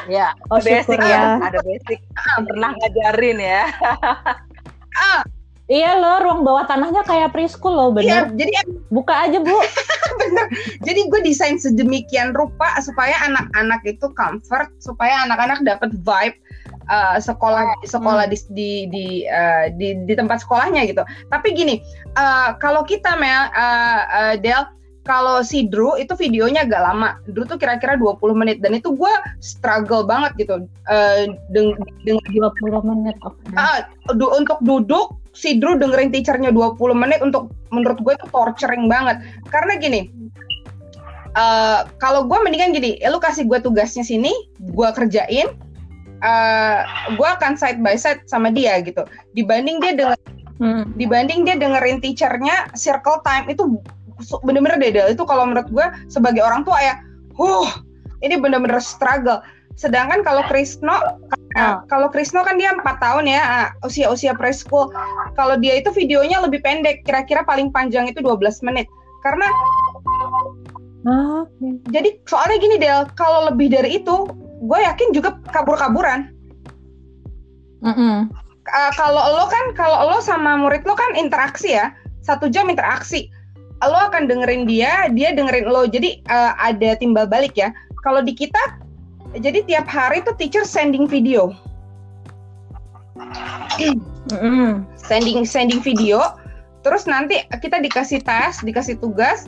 [0.08, 1.40] ya, oh, basic ya.
[1.40, 1.98] Ada basic.
[2.44, 3.62] Pernah ngajarin ya.
[4.96, 5.22] ah.
[5.70, 8.28] Iya loh, ruang bawah tanahnya kayak preschool loh, bener.
[8.28, 8.52] Iya, jadi
[8.92, 9.56] buka aja bu.
[10.20, 10.46] bener.
[10.84, 16.36] Jadi gue desain sedemikian rupa supaya anak-anak itu comfort, supaya anak-anak dapat vibe
[16.90, 18.32] uh, sekolah sekolah hmm.
[18.32, 21.06] di di di, uh, di di tempat sekolahnya gitu.
[21.30, 21.80] Tapi gini,
[22.20, 24.66] uh, kalau kita Mel, uh, uh, Del
[25.02, 27.18] kalau si Drew itu videonya agak lama.
[27.26, 29.12] Drew tuh kira-kira 20 menit dan itu gue
[29.42, 31.74] struggle banget gitu uh, deng
[32.06, 33.16] dengan 20 menit.
[33.18, 33.54] Okay.
[33.58, 33.80] Uh,
[34.14, 39.18] du untuk duduk si Drew dengerin teachernya 20 menit untuk menurut gue itu torturing banget.
[39.50, 40.00] Karena gini,
[41.34, 45.50] uh, kalau gue mendingan gini, ya lu kasih gue tugasnya sini, gue kerjain,
[46.22, 46.78] uh,
[47.16, 49.02] gue akan side by side sama dia gitu.
[49.34, 50.18] Dibanding dia denger,
[50.62, 50.84] hmm.
[50.94, 53.64] dibanding dia dengerin teachernya circle time itu
[54.42, 56.94] bener-bener deh itu kalau menurut gue sebagai orang tua ya
[57.36, 57.68] huh
[58.22, 59.42] ini bener-bener struggle.
[59.74, 60.94] Sedangkan kalau Krisno
[61.58, 64.88] uh, kalau Krisno kan dia empat tahun ya ah, usia-usia preschool.
[65.34, 68.86] Kalau dia itu videonya lebih pendek kira-kira paling panjang itu 12 menit.
[69.26, 69.46] Karena
[71.46, 71.72] okay.
[71.90, 74.30] jadi soalnya gini Del kalau lebih dari itu
[74.62, 76.30] gue yakin juga kabur-kaburan.
[77.82, 78.16] Mm -hmm.
[78.70, 81.90] uh, kalau lo kan kalau lo sama murid lo kan interaksi ya
[82.22, 83.26] satu jam interaksi
[83.88, 85.86] lo akan dengerin dia dia dengerin lo.
[85.88, 87.74] Jadi uh, ada timbal balik ya.
[88.02, 88.82] Kalau di kita
[89.38, 91.56] jadi tiap hari tuh teacher sending video.
[94.30, 94.86] Mm.
[94.94, 96.36] sending sending video.
[96.82, 99.46] Terus nanti kita dikasih tes dikasih tugas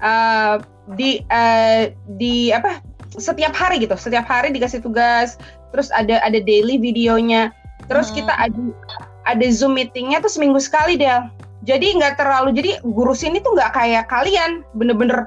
[0.00, 0.60] uh,
[0.96, 2.80] di uh, di apa?
[3.16, 3.96] Setiap hari gitu.
[3.96, 5.40] Setiap hari dikasih tugas.
[5.72, 7.52] Terus ada ada daily videonya.
[7.88, 8.16] Terus hmm.
[8.22, 8.60] kita ada
[9.26, 11.10] ada zoom meetingnya tuh seminggu sekali deh
[11.64, 15.24] jadi nggak terlalu jadi guru sini tuh nggak kayak kalian bener-bener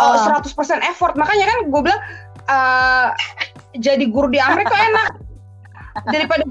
[0.00, 0.52] uh, 100%
[0.84, 1.14] effort.
[1.16, 2.02] Makanya kan gue bilang
[2.48, 3.08] uh,
[3.76, 5.08] jadi guru di Amerika tuh enak
[6.12, 6.44] daripada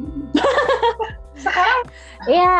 [1.46, 1.80] sekarang.
[2.26, 2.58] Iya.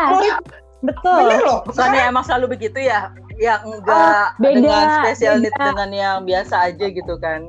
[0.82, 1.30] Betul.
[1.30, 3.14] bener loh bukannya emang selalu begitu ya?
[3.38, 7.46] Yang enggak oh, dengan special needs dengan yang biasa aja gitu kan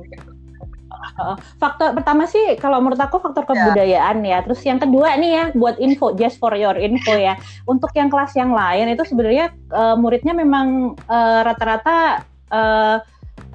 [1.60, 3.48] faktor pertama sih kalau menurut aku faktor ya.
[3.52, 4.38] kebudayaan ya.
[4.44, 7.36] Terus yang kedua nih ya buat info just for your info ya.
[7.64, 12.98] Untuk yang kelas yang lain itu sebenarnya uh, muridnya memang uh, rata-rata uh,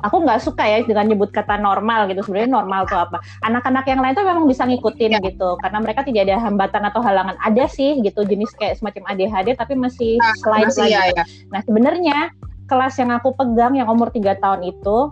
[0.03, 3.99] aku nggak suka ya dengan nyebut kata normal gitu sebenarnya normal tuh apa anak-anak yang
[3.99, 5.23] lain tuh memang bisa ngikutin ya.
[5.23, 9.59] gitu karena mereka tidak ada hambatan atau halangan ada sih gitu jenis kayak semacam ADHD
[9.59, 11.23] tapi masih nah, selain lagi ya, ya.
[11.51, 12.17] nah sebenarnya
[12.69, 15.12] kelas yang aku pegang yang umur tiga tahun itu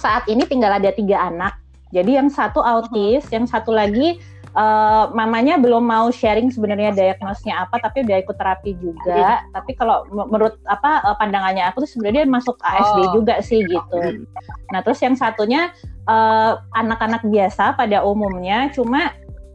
[0.00, 1.60] saat ini tinggal ada tiga anak
[1.90, 4.22] jadi yang satu autis, yang satu lagi
[4.54, 9.42] uh, mamanya belum mau sharing sebenarnya diagnosnya apa, tapi udah ikut terapi juga.
[9.42, 9.58] Hmm.
[9.58, 13.12] Tapi kalau menurut apa uh, pandangannya aku tuh sebenarnya masuk ASD oh.
[13.18, 14.22] juga sih gitu.
[14.70, 15.74] Nah terus yang satunya
[16.06, 19.10] eh, anak-anak uh, biasa pada umumnya, cuma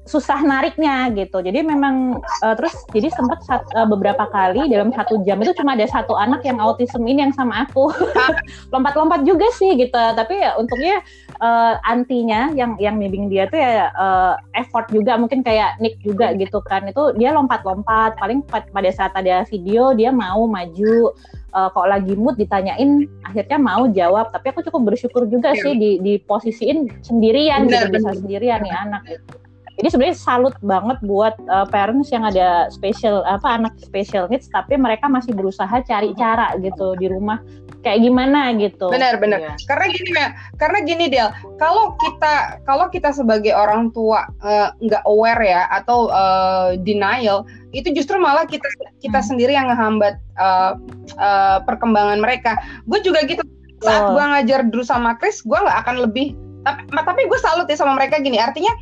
[0.05, 1.41] susah nariknya gitu.
[1.41, 5.89] Jadi memang uh, terus jadi sempat uh, beberapa kali dalam satu jam itu cuma ada
[5.89, 7.89] satu anak yang autism ini yang sama aku
[8.73, 9.97] lompat-lompat juga sih gitu.
[9.97, 11.01] Tapi ya untungnya
[11.41, 16.37] uh, antinya yang yang bimbing dia tuh ya uh, effort juga mungkin kayak Nick juga
[16.37, 16.85] gitu kan.
[16.85, 18.21] Itu dia lompat-lompat.
[18.21, 21.17] Paling pada saat ada video dia mau maju
[21.55, 25.63] uh, kok lagi mood ditanyain akhirnya mau jawab tapi aku cukup bersyukur juga yeah.
[25.63, 29.44] sih di di posisiin sendirian benar, gitu bisa sendirian nih anak gitu
[29.75, 34.79] jadi sebenarnya salut banget buat uh, parents yang ada special apa anak special needs tapi
[34.79, 37.43] mereka masih berusaha cari cara gitu di rumah
[37.83, 38.89] kayak gimana gitu.
[38.89, 39.39] Benar benar.
[39.43, 39.53] Ya.
[39.69, 41.29] Karena gini ya, karena gini Del,
[41.61, 47.45] kalau kita kalau kita sebagai orang tua eh, nggak uh, aware ya atau uh, denial,
[47.77, 48.65] itu justru malah kita
[49.05, 49.27] kita hmm.
[49.29, 50.73] sendiri yang ngehambat uh,
[51.21, 52.57] uh, perkembangan mereka.
[52.89, 53.45] Gue juga gitu.
[53.85, 54.17] Saat oh.
[54.17, 56.33] gue ngajar dulu sama Chris, gue nggak akan lebih
[56.65, 58.41] tapi tapi gue salut ya sama mereka gini.
[58.41, 58.73] Artinya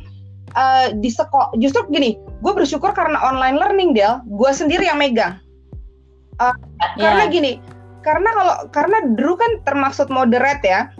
[0.54, 5.38] uh, di sekolah justru gini gue bersyukur karena online learning Del gue sendiri yang megang
[6.40, 6.54] uh,
[6.96, 7.14] yeah.
[7.14, 7.32] karena ya.
[7.32, 7.52] gini
[8.04, 10.90] karena kalau karena dulu kan termaksud moderate ya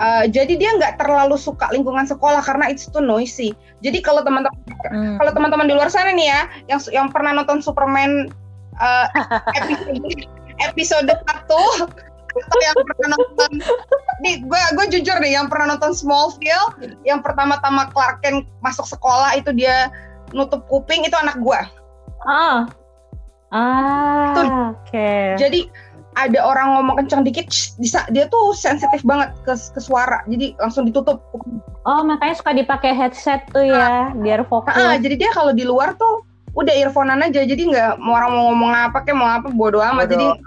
[0.00, 3.52] uh, jadi dia nggak terlalu suka lingkungan sekolah karena itu tuh noisy
[3.84, 4.58] jadi kalau teman-teman
[4.90, 5.16] hmm.
[5.20, 6.40] kalau teman-teman di luar sana nih ya
[6.72, 8.32] yang yang pernah nonton Superman
[8.80, 9.06] uh,
[9.54, 10.26] episode
[10.70, 13.50] episode 1 kita yang pernah nonton.
[14.22, 19.38] Nih gue gue jujur deh yang pernah nonton Smallville yang pertama-tama Clark Kent masuk sekolah
[19.38, 19.90] itu dia
[20.34, 21.60] nutup kuping itu anak gue
[22.26, 22.66] oh.
[23.54, 24.90] ah ah oke.
[24.90, 25.38] Okay.
[25.38, 25.70] jadi
[26.14, 28.06] ada orang ngomong kencang dikit bisa.
[28.14, 31.22] Dia tuh sensitif banget ke, ke suara jadi langsung ditutup.
[31.84, 34.74] Oh makanya suka dipakai headset tuh ya nah, biar fokus.
[34.74, 36.22] Ah jadi dia kalau di luar tuh
[36.54, 40.06] udah earphonean aja jadi nggak mau orang mau ngomong apa kayak mau apa bodo amat.
[40.06, 40.38] Bodo.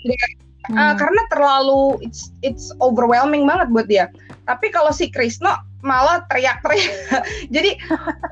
[0.00, 0.26] jadi
[0.70, 0.76] hmm.
[0.76, 4.06] uh, karena terlalu it's it's overwhelming banget buat dia.
[4.46, 5.50] Tapi kalau si Krisno
[5.82, 7.22] malah teriak-teriak.
[7.54, 7.78] Jadi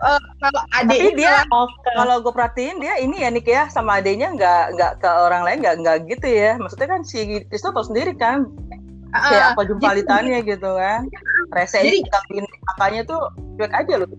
[0.02, 1.42] uh, kalau adik Tapi dia
[1.94, 5.58] kalau gue perhatiin dia ini ya Nick ya sama adiknya nggak nggak ke orang lain
[5.62, 6.58] nggak nggak gitu ya.
[6.58, 8.46] Maksudnya kan si Krisno tau sendiri kan
[9.14, 11.06] uh, kayak apa jumpalitannya gitu kan.
[11.54, 12.02] Rese jadi
[12.66, 14.10] kakaknya tuh cuek aja loh.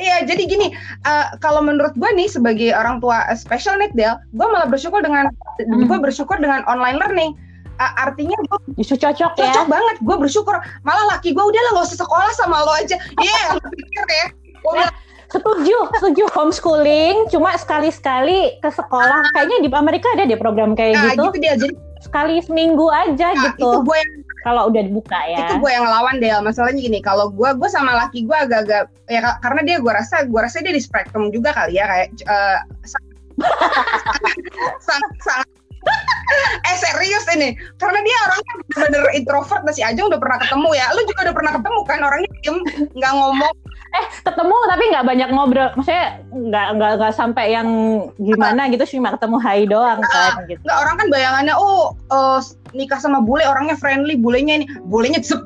[0.00, 0.72] Iya, jadi gini,
[1.04, 5.28] uh, kalau menurut gue nih sebagai orang tua special need Del, gue malah bersyukur dengan
[5.60, 5.84] hmm.
[5.84, 7.32] gue bersyukur dengan online learning.
[7.76, 9.52] Uh, artinya gue justru cocok, cocok ya.
[9.52, 10.56] Cocok banget, gue bersyukur.
[10.84, 12.96] Malah laki gue udah lah gak usah sekolah sama lo aja.
[13.20, 14.26] Iya, yeah, pikir ya.
[14.62, 14.86] Gua
[15.32, 17.28] setuju, setuju homeschooling.
[17.32, 19.32] Cuma sekali-sekali ke sekolah.
[19.32, 21.22] Kayaknya di Amerika ada deh program kayak nah, gitu.
[21.32, 21.54] gitu dia.
[21.56, 23.68] Jadi sekali seminggu aja nah, gitu.
[23.68, 25.46] Itu gue yang kalau udah dibuka ya.
[25.46, 26.30] Itu gue yang ngelawan deh.
[26.42, 30.40] Masalahnya gini, kalau gue gue sama laki gue agak-agak ya karena dia gue rasa gue
[30.40, 33.12] rasa dia di spektrum juga kali ya kayak uh, sangat
[35.26, 35.48] sangat
[36.68, 37.54] eh serius ini.
[37.76, 40.86] Karena dia orangnya bener introvert masih aja udah pernah ketemu ya.
[40.94, 41.98] Lu juga udah pernah ketemu kan?
[42.02, 42.58] Orangnya diem
[42.96, 43.54] nggak ngomong.
[43.92, 45.68] Eh ketemu tapi nggak banyak ngobrol.
[45.76, 47.68] Maksudnya nggak nggak nggak sampai yang
[48.16, 50.62] gimana gitu cuma ketemu hai doang kan gitu.
[50.64, 52.40] Nggak orang kan bayangannya oh uh,
[52.72, 54.66] nikah sama bule orangnya friendly bulenya ini.
[54.88, 55.42] Bulenya cep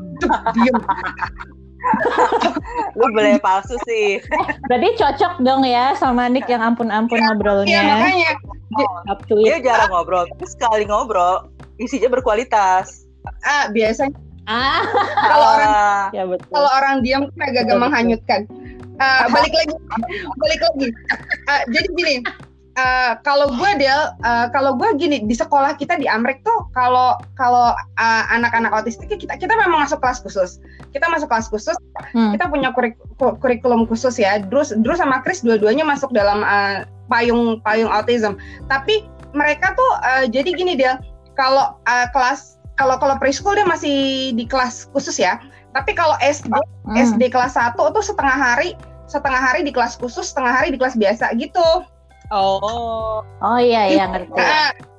[0.56, 0.76] diem
[2.98, 4.18] lu boleh palsu sih.
[4.66, 7.70] Berarti cocok dong ya sama Nick yang ampun-ampun ngobrolnya.
[7.70, 8.32] Iya makanya.
[9.26, 11.46] To Dia jarang ngobrol, tapi sekali ngobrol
[11.78, 13.06] isinya berkualitas.
[13.46, 14.14] Ah biasanya
[14.46, 14.78] Ah,
[15.26, 15.70] kalau orang
[16.14, 16.50] ya betul.
[16.54, 18.40] kalau orang diam agak-agak Betul, menghanyutkan.
[19.02, 19.74] Ah, balik lagi,
[20.38, 20.88] balik lagi.
[21.50, 22.14] Ah, jadi gini,
[22.76, 27.16] ah, kalau gue Del, ah, kalau gue gini di sekolah kita di Amrek tuh kalau
[27.34, 30.60] kalau ah, anak-anak autistik kita kita memang masuk kelas khusus.
[30.92, 31.76] Kita masuk kelas khusus,
[32.12, 32.32] Hmm.
[32.32, 34.40] kita punya kurik- ku- kurikulum khusus ya.
[34.40, 38.36] Terus Drew sama Chris dua-duanya masuk dalam ah, payung payung autism.
[38.66, 40.96] Tapi mereka tuh ah, jadi gini Del,
[41.34, 43.96] kalau ah, kelas kalau kalau preschool dia masih
[44.32, 45.40] di kelas khusus ya.
[45.72, 46.48] Tapi kalau SD
[46.86, 46.94] Hmm.
[46.94, 50.94] SD kelas 1 tuh setengah hari setengah hari di kelas khusus, setengah hari di kelas
[50.94, 51.62] biasa gitu.
[52.34, 54.34] Oh, Oh iya iya ngerti.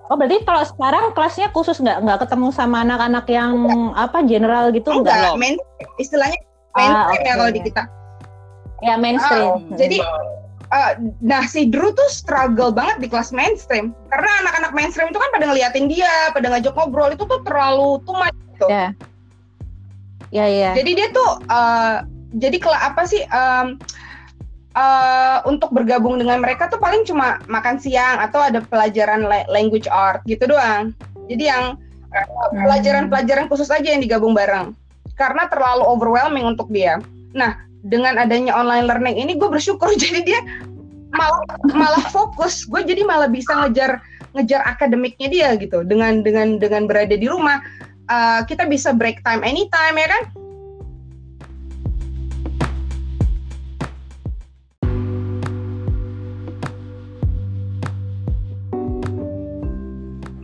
[0.07, 3.51] Oh berarti kalau sekarang kelasnya khusus nggak nggak ketemu sama anak-anak yang
[3.91, 5.35] apa general gitu enggak, nggak?
[5.35, 5.55] main
[5.99, 6.39] istilahnya
[6.77, 7.39] Ah, mainstream ya oke.
[7.43, 7.83] kalau di kita.
[8.85, 9.49] Ya mainstream.
[9.51, 9.97] Ah, jadi
[10.67, 15.29] eh, nah si Drew tuh struggle banget di kelas mainstream karena anak-anak mainstream itu kan
[15.35, 18.67] pada ngeliatin dia, pada ngajak ngobrol itu tuh terlalu much gitu.
[18.71, 18.87] Ya.
[20.31, 20.71] Ya ya.
[20.71, 21.95] Jadi dia tuh eh,
[22.39, 23.75] jadi kela apa sih em,
[24.77, 29.89] eh, untuk bergabung dengan mereka tuh paling cuma makan siang atau ada pelajaran la- language
[29.89, 30.93] art gitu doang.
[31.25, 31.81] Jadi yang
[32.13, 34.77] eh, pelajaran-pelajaran khusus aja yang digabung bareng
[35.17, 37.01] karena terlalu overwhelming untuk dia.
[37.33, 40.39] Nah dengan adanya online learning ini gue bersyukur jadi dia
[41.11, 41.41] malah
[41.73, 42.69] malah fokus.
[42.69, 43.97] Gue jadi malah bisa ngejar
[44.37, 47.57] ngejar akademiknya dia gitu dengan dengan dengan berada di rumah
[48.11, 50.23] uh, kita bisa break time anytime ya kan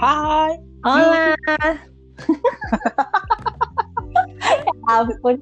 [0.04, 0.52] hai.
[0.84, 1.32] Hola.
[4.44, 5.40] ya ampun.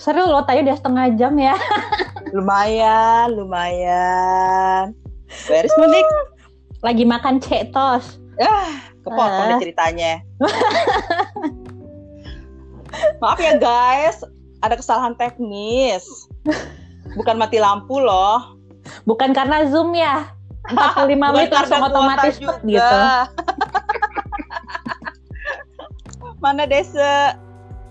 [0.00, 1.52] Seru loh, tadi udah setengah jam ya.
[2.36, 4.94] Lumayan, lumayan.
[5.44, 6.06] Beres Monik.
[6.80, 8.16] Lagi makan cetos.
[8.40, 9.60] Ah, kepotong deh Ah.
[9.60, 10.12] ceritanya.
[13.20, 14.24] Maaf ya guys,
[14.64, 16.08] ada kesalahan teknis.
[17.18, 18.56] Bukan mati lampu loh.
[19.04, 20.32] Bukan karena Zoom ya.
[20.70, 22.60] 45 Bukan menit langsung otomatis juga.
[22.64, 22.98] gitu.
[26.44, 27.36] Mana Desa?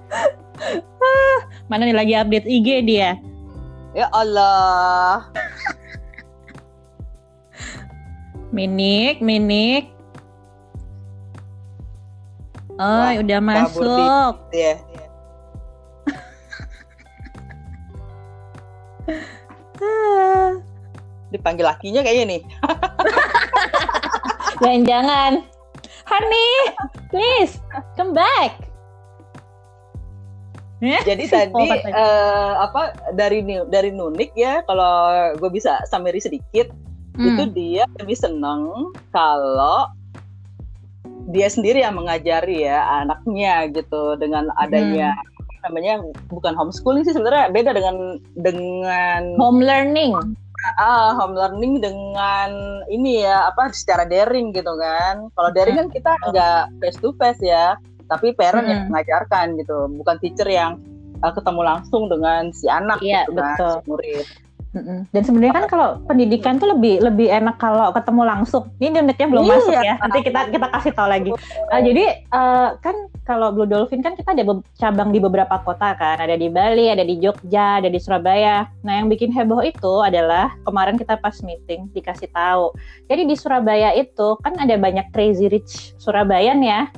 [1.70, 3.20] Mana nih lagi update IG dia?
[3.94, 5.30] Ya Allah.
[8.50, 9.94] Minik, Minik.
[12.80, 14.34] Oh, Wah, udah masuk.
[14.56, 14.80] Ya.
[19.80, 20.58] Ah,
[21.30, 22.42] Dipanggil lakinya kayaknya nih.
[24.62, 25.32] Jangan-jangan.
[26.06, 26.50] Honey,
[27.08, 27.62] please
[27.94, 28.58] come back.
[31.10, 31.94] Jadi Oh, tadi katanya.
[31.94, 32.82] eh, apa
[33.14, 36.72] dari dari Nunik ya, kalau gue bisa summary sedikit,
[37.20, 37.36] Hmm.
[37.36, 39.92] itu dia lebih seneng kalau
[41.28, 45.68] dia sendiri yang mengajari ya anaknya gitu dengan adanya Hmm.
[45.68, 45.94] namanya
[46.32, 50.16] bukan homeschooling sih sebenarnya beda dengan dengan Home learning.
[50.78, 52.50] Ah home learning dengan
[52.88, 55.28] ini ya apa secara daring gitu kan.
[55.34, 57.76] Kalau daring kan kita nggak face to face ya,
[58.10, 58.90] tapi parent yang Hmm.
[58.92, 60.82] mengajarkan gitu, bukan teacher yang
[61.22, 63.74] uh, ketemu langsung dengan si anak Iya, gitu kan, betul.
[63.76, 64.26] si murid.
[64.70, 65.10] Mm-mm.
[65.10, 68.70] Dan sebenarnya kan kalau pendidikan tuh lebih lebih enak kalau ketemu langsung.
[68.78, 69.54] Ini unitnya belum Iya.
[69.58, 69.94] masuk ya.
[69.98, 71.32] Nanti kita kita kasih tahu lagi.
[71.74, 72.94] Uh, jadi uh, kan
[73.26, 74.46] kalau Blue Dolphin kan kita ada
[74.78, 76.22] cabang di beberapa kota kan.
[76.22, 78.70] Ada di Bali, ada di Jogja, ada di Surabaya.
[78.86, 82.70] Nah yang bikin heboh itu adalah kemarin kita pas meeting dikasih tahu.
[83.10, 86.94] Jadi di Surabaya itu kan ada banyak crazy rich Surabayan ya.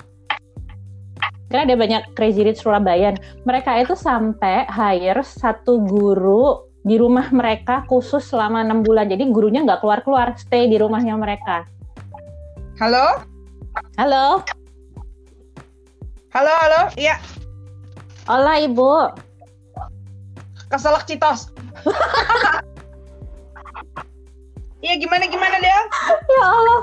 [1.48, 3.16] Kan ada banyak crazy rich Surabayan.
[3.48, 9.06] Mereka itu sampai hire satu guru di rumah mereka khusus selama enam bulan.
[9.10, 11.66] Jadi gurunya nggak keluar-keluar, stay di rumahnya mereka.
[12.82, 13.22] halo
[13.94, 14.42] Halo,
[16.34, 17.22] halo halo iya
[18.26, 19.14] hola ibu.
[20.74, 21.54] keselak citos
[24.82, 25.84] Iya gimana gimana Del?
[26.26, 26.82] Ya Allah.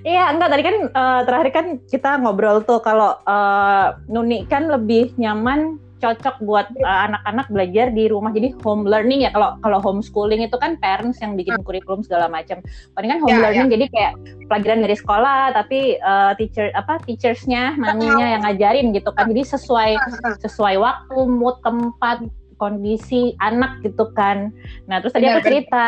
[0.00, 5.12] Iya, enggak tadi kan eh, terakhir kan kita ngobrol tuh kalau eh, Nuni kan lebih
[5.20, 10.44] nyaman cocok buat eh, anak-anak belajar di rumah jadi home learning ya kalau kalau homeschooling
[10.44, 12.60] itu kan parents yang bikin kurikulum segala macam.
[12.92, 14.12] Paling kan home Ya, learning jadi kayak
[14.46, 19.32] pelajaran dari sekolah tapi eh, teacher apa teachersnya maminya yang ngajarin gitu kan.
[19.32, 19.90] Jadi sesuai
[20.44, 22.20] sesuai waktu, mood, tempat,
[22.56, 24.54] kondisi anak gitu kan.
[24.86, 25.86] Nah, terus tadi Benar, aku cerita,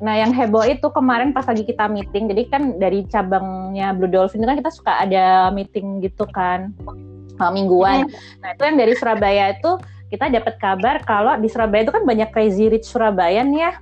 [0.00, 4.42] nah yang heboh itu kemarin pas lagi kita meeting, jadi kan dari cabangnya Blue Dolphin
[4.42, 6.72] itu kan kita suka ada meeting gitu kan,
[7.40, 8.10] uh, mingguan.
[8.42, 9.70] Nah, itu yang dari Surabaya itu
[10.12, 13.74] kita dapat kabar kalau di Surabaya itu kan banyak crazy rich Surabayan ya.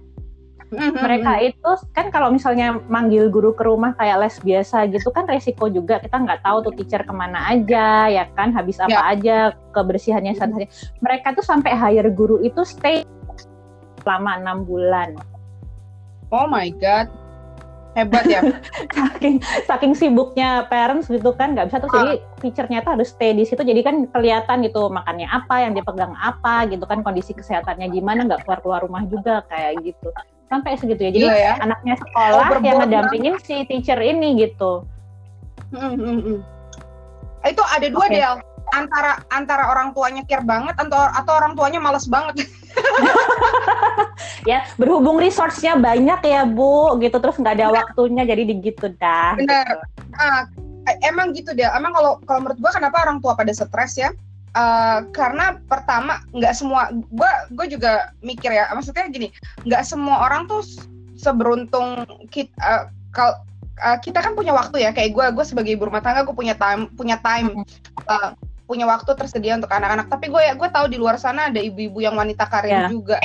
[0.72, 1.04] Mm-hmm.
[1.04, 5.68] Mereka itu kan kalau misalnya manggil guru ke rumah kayak les biasa gitu kan resiko
[5.68, 9.12] juga kita nggak tahu tuh teacher ke mana aja ya kan habis apa Ya.
[9.12, 9.36] aja
[9.76, 10.64] kebersihannya sana
[11.04, 13.04] Mereka tuh sampai hire guru itu stay
[14.00, 15.12] selama enam bulan.
[16.32, 17.12] Oh my god.
[17.92, 18.40] Hebat ya.
[18.96, 23.44] saking saking sibuknya parents gitu kan nggak bisa terus jadi teachernya tuh harus stay di
[23.44, 27.92] situ jadi kan kelihatan gitu makannya apa yang dia pegang apa gitu kan kondisi kesehatannya
[27.92, 30.08] gimana nggak keluar keluar rumah juga kayak gitu
[30.48, 31.54] sampai segitu ya jadi Gila ya.
[31.60, 34.88] anaknya sekolah yang Overboard ngedampingin si teacher ini gitu
[35.72, 36.44] Mm-mm.
[37.48, 38.14] Itu ada dua Oke.
[38.14, 38.34] Del.
[38.72, 42.46] Antara antara orang tuanya care banget atau atau orang tuanya males banget.
[44.50, 47.16] ya berhubung resource-nya banyak ya bu gitu.
[47.18, 49.86] Terus nggak ada waktunya jadi gitu dah Benar.
[50.18, 50.42] Ah,
[51.06, 51.66] emang gitu deh.
[51.72, 54.10] Emang kalau kalau menurut gua kenapa orang tua pada stres ya?
[54.52, 58.68] Eh, karena pertama nggak semua gua gue juga mikir ya.
[58.74, 59.32] Maksudnya gini
[59.64, 60.60] nggak semua orang tuh
[61.16, 63.34] seberuntung kita kalau
[63.80, 64.90] eh, kita kan punya waktu ya.
[64.92, 67.64] Kayak gue gue sebagai ibu rumah tangga gue punya time punya time
[68.04, 68.30] eh,
[68.68, 70.12] punya waktu tersedia untuk anak-anak.
[70.12, 73.16] Tapi gue ya gue tahu di luar sana ada ibu-ibu yang wanita karir juga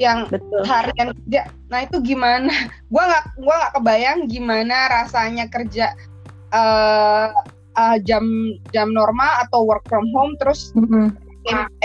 [0.00, 1.52] yang betul harian kerja.
[1.68, 2.48] Nah itu gimana?
[2.92, 5.92] Gua nggak gua nggak kebayang gimana rasanya kerja
[6.50, 7.28] eh
[7.78, 8.24] eh, jam
[8.74, 11.14] jam normal atau work from home terus Mm-mm.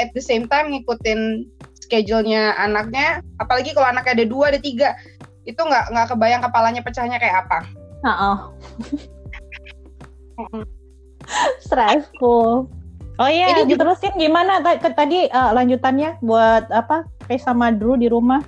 [0.01, 1.45] at the same time ngikutin
[1.77, 3.21] schedule-nya anaknya.
[3.37, 4.95] Apalagi kalau anaknya ada dua ada tiga
[5.45, 7.59] itu nggak nggak kebayang kepalanya pecahnya kayak apa.
[8.01, 8.37] Oh.
[11.63, 12.69] Stressful.
[13.15, 17.07] Oh iya, Ini diterusin gimana tadi eh, lanjutannya buat apa?
[17.25, 18.41] Chris sama Drew di rumah.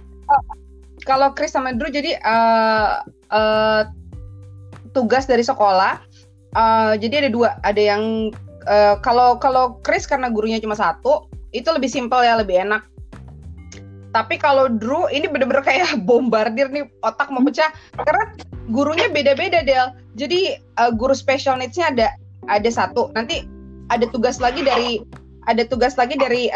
[1.06, 2.94] Kalau Chris sama Drew jadi eh
[3.34, 3.82] eh,
[4.94, 6.06] tugas dari sekolah.
[6.58, 8.34] eh, jadi ada dua, ada yang
[8.66, 12.86] eh, kalau kalau Chris karena gurunya cuma satu, itu lebih simpel ya, lebih enak.
[14.16, 18.24] Tapi kalau Drew ini bener-bener kayak bombardir nih otak mau pecah karena
[18.74, 19.94] gurunya beda-beda Del.
[20.18, 22.08] Jadi eh, guru special needs-nya ada
[22.48, 23.14] ada satu.
[23.14, 23.46] Nanti
[23.94, 25.04] ada tugas lagi dari
[25.48, 26.52] ada tugas lagi dari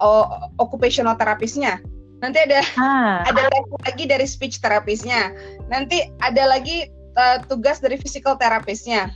[0.00, 0.28] o-
[0.62, 1.82] occupational therapist-nya.
[2.22, 3.44] Nanti ada Ah, ada
[3.84, 5.34] lagi dari speech terapisnya.
[5.68, 6.88] Nanti ada lagi
[7.20, 9.12] uh, tugas dari physical terapisnya.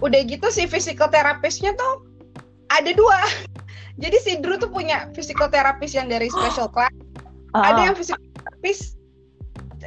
[0.00, 2.08] Udah gitu si physical terapisnya tuh
[2.72, 3.20] ada dua.
[4.02, 6.94] Jadi si Drew tuh punya physical therapist yang dari special class,
[7.52, 8.96] oh, ada yang physical therapist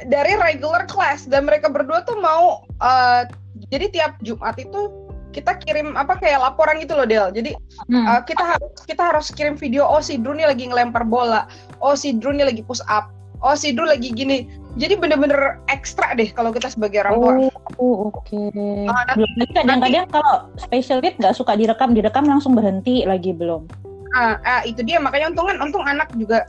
[0.06, 3.22] dari regular class dan mereka berdua tuh mau uh,
[3.70, 5.03] jadi tiap Jumat itu
[5.34, 7.34] kita kirim apa kayak laporan gitu loh Del.
[7.34, 7.50] Jadi
[7.90, 8.06] hmm.
[8.06, 11.50] Uh, kita harus kita harus kirim video oh si Drew nih lagi ngelempar bola
[11.82, 13.10] oh si Drew nih lagi push up
[13.42, 14.46] oh si Drew lagi gini
[14.78, 17.32] jadi bener-bener ekstra deh kalau kita sebagai orang tua
[17.74, 18.38] Oh, oke.
[18.86, 23.34] Ah, nanti- Belum lagi kadang-kadang kalau special need nggak suka direkam, direkam langsung berhenti lagi
[23.34, 23.66] belum.
[24.14, 26.46] Ah, ah, itu dia makanya untungan untung anak juga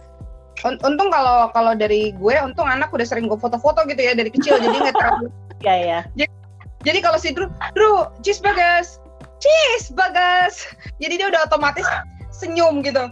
[0.64, 4.30] un- untung kalau kalau dari gue untung anak udah sering gue foto-foto gitu ya dari
[4.30, 5.28] kecil jadi nggak terlalu
[5.66, 6.00] Ya ya.
[6.14, 6.30] jadi
[6.94, 9.02] kalau si Drew Drew cheese bagas
[9.42, 10.66] cheese bagas
[11.02, 11.86] jadi dia udah otomatis
[12.36, 13.08] senyum gitu.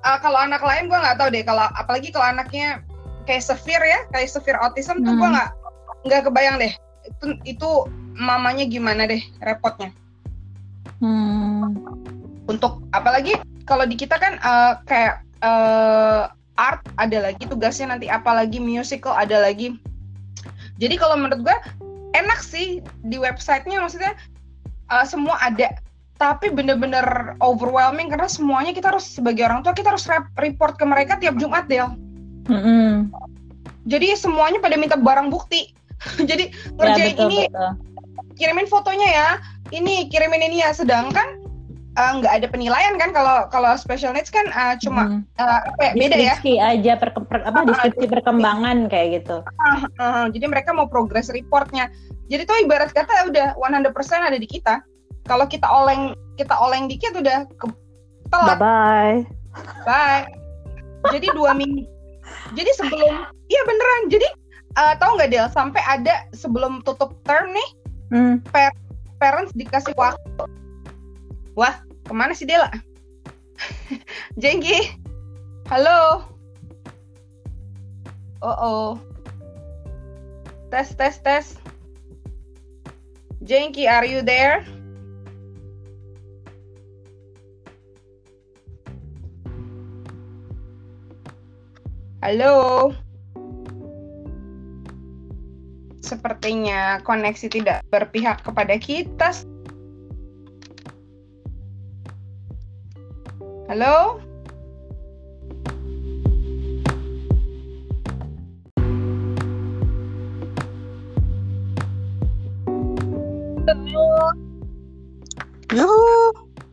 [0.00, 1.44] Ah, kalau anak lain gue nggak tahu deh.
[1.44, 2.80] Kalau apalagi kalau anaknya
[3.28, 5.36] kayak severe ya kayak severe autism tuh gue Hmm.
[5.36, 5.50] nggak
[6.08, 6.72] nggak kebayang deh.
[7.04, 7.70] Itu itu
[8.16, 9.92] mamanya gimana deh repotnya?
[11.00, 11.76] Hmm.
[12.44, 16.24] untuk apalagi kalau di kita kan eh, kayak eh,
[16.58, 18.08] art ada lagi tugasnya nanti.
[18.08, 19.76] Apalagi musical ada lagi.
[20.80, 21.56] Jadi kalau menurut gue
[22.12, 24.12] enak sih di websitenya maksudnya
[24.90, 25.74] eh, semua ada.
[26.20, 30.84] Tapi bener-bener overwhelming karena semuanya kita harus sebagai orang tua kita harus rep- report ke
[30.84, 31.96] mereka tiap Jumat Del.
[32.50, 33.08] Mm-mm.
[33.86, 35.72] jadi semuanya pada minta barang bukti.
[36.30, 37.70] Jadi Ya ngerjain betul ini betul.
[38.36, 39.28] kirimin fotonya ya.
[39.68, 40.72] Ini kirimin ini ya.
[40.72, 41.39] Sedangkan
[41.90, 45.22] eh, nggak ada penilaian kan kalau kalau special needs kan eh, cuma Hmm.
[45.36, 49.42] apa ya, beda ya Deskripsi aja perke- per- apa deskripsi perkembangan kayak gitu.
[49.58, 51.90] Ah, ah, jadi mereka mau progress reportnya
[52.26, 53.90] jadi tuh ibarat kata udah 100%
[54.22, 54.78] ada di kita
[55.24, 57.76] kalau kita oleng kita oleng dikit udah ke Bye
[58.30, 59.16] telat bye.
[59.82, 60.22] bye
[61.10, 61.82] jadi dua minggu
[62.54, 63.14] jadi sebelum
[63.46, 64.28] iya beneran jadi
[64.72, 67.68] eh, tahu nggak Del sampai ada sebelum tutup term nih
[68.10, 68.42] Hmm.
[69.18, 70.42] parents dikasih waktu.
[71.58, 72.70] Wah, ke mana sih Dela?
[74.40, 74.94] Jengki,
[75.66, 76.24] halo.
[78.40, 78.90] Oh oh.
[80.70, 81.46] Tes tes tes.
[83.42, 84.62] Jengki, are you there?
[92.20, 92.92] Halo.
[96.04, 99.32] Sepertinya koneksi tidak berpihak kepada kita.
[103.70, 104.18] Halo?
[113.62, 114.06] Halo.
[115.70, 115.86] Halo.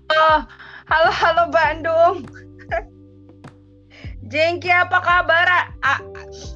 [0.09, 0.41] Oh,
[0.89, 2.25] halo Bandung.
[4.33, 5.69] Jengki apa kabar?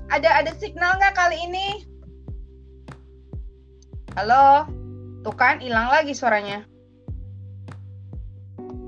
[0.09, 1.85] Ada ada signal nggak kali ini?
[4.17, 4.65] Halo.
[5.21, 6.65] Tuh kan hilang lagi suaranya.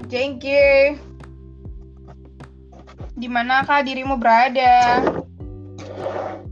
[0.09, 1.12] Jengki
[3.23, 4.99] di manakah dirimu berada?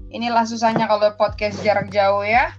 [0.07, 2.55] Inilah susahnya kalau podcast jarak jauh ya.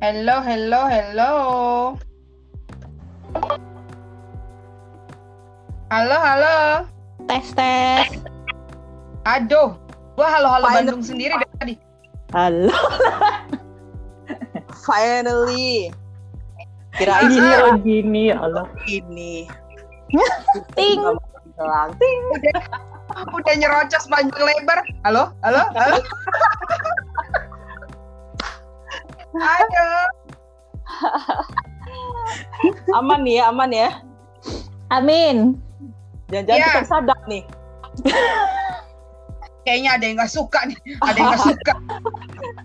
[0.00, 1.32] Hello, hello, hello.
[5.92, 6.88] Halo, halo.
[7.28, 8.16] Tes tes.
[9.28, 9.76] Aduh,
[10.16, 11.74] gua halo-halo Bandung sendiri dari tadi.
[12.32, 12.72] Halo.
[14.88, 15.92] Finally.
[16.96, 18.64] Ah, Gini ini oh gini ya Allah.
[18.88, 19.44] ini.
[20.72, 21.31] Ting.
[21.62, 21.90] Hilang.
[21.96, 22.22] Ting.
[23.30, 24.82] Udah nyerocos panjang lebar.
[25.06, 25.98] Halo, halo, halo.
[29.32, 30.04] Aduh.
[32.98, 33.90] Aman nih ya, aman ya.
[34.90, 35.56] Amin.
[36.28, 36.68] Jangan-jangan Iya.
[36.68, 37.42] kita sadap nih.
[39.62, 40.78] Kayaknya ada yang gak suka nih.
[41.00, 41.72] Ada yang gak suka.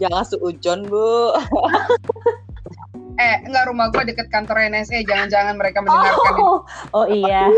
[0.02, 1.36] Jangan seujon, Bu.
[3.18, 5.02] Eh, enggak rumah gua deket kantor NSE.
[5.02, 6.34] Jangan-jangan mereka mendengarkan.
[6.38, 6.42] ini.
[6.44, 6.58] Oh,
[6.94, 7.50] oh iya.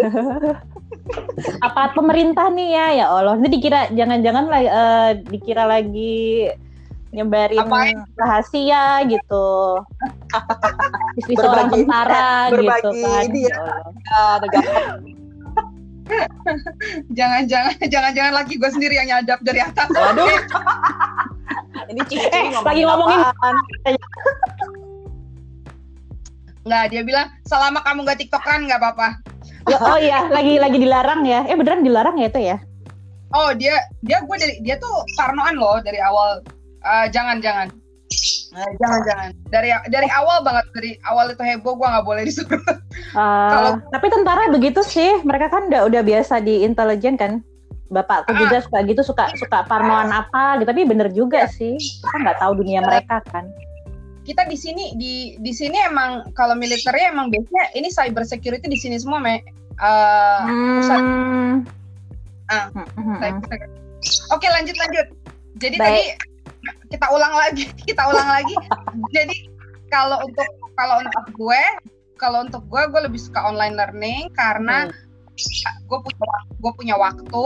[1.60, 2.86] Apa pemerintah nih ya?
[2.94, 6.50] Ya Allah, ini dikira jangan-jangan lagi eh, dikira lagi
[7.10, 7.98] nyebarin Apain?
[8.14, 9.82] rahasia gitu.
[11.18, 13.26] Istri seorang Berbagi- tentara gitu berbagi kan.
[13.26, 13.50] ya.
[13.50, 13.92] Ya Allah.
[14.00, 14.74] Ya, negara.
[17.12, 19.90] Jangan-jangan, jangan-jangan laki gua sendiri yang nyadap dari atas.
[19.90, 20.30] Waduh.
[21.88, 23.56] Ini cici Eh, lagi ngomongin- apaan?
[26.62, 29.10] Enggak, dia bilang selama kamu gak tiktokan nggak apa-apa.
[29.78, 31.46] Oh iya, lagi lagi dilarang ya.
[31.46, 32.58] Eh beneran dilarang ya itu ya?
[33.30, 36.42] Oh, dia dia gue dari dia tuh parnoan loh dari awal.
[36.80, 37.70] Eh, jangan jangan.
[38.50, 39.30] Eh, jangan jangan.
[39.48, 42.58] Dari dari awal banget dari awal itu heboh gue nggak boleh disuruh.
[43.14, 47.46] Uh, Kalau- tapi tentara begitu sih, mereka kan udah udah biasa di intelijen kan.
[47.90, 48.38] Bapakku Ah.
[48.38, 50.70] juga suka gitu, suka suka parnoan apa gitu.
[50.70, 53.46] Tapi bener juga sih, kita nggak tahu dunia mereka kan.
[54.30, 58.78] Kita di sini di di sini emang kalau militernya emang biasanya ini cyber security di
[58.78, 59.42] sini semua me.
[59.82, 61.02] Pusat.
[61.02, 61.56] Hmm.
[62.54, 62.70] Ah.
[62.70, 63.42] Hmm, hmm, hmm.
[64.30, 65.08] Oke lanjut lanjut.
[65.58, 65.90] Jadi Baik.
[65.90, 66.06] tadi
[66.94, 68.54] kita ulang lagi, kita ulang lagi.
[69.10, 69.50] Jadi
[69.90, 70.46] kalau untuk
[70.78, 71.64] kalau untuk gue,
[72.22, 74.94] kalau untuk gue, gue lebih suka online learning karena
[75.90, 76.30] gue punya
[76.62, 77.46] gue punya waktu.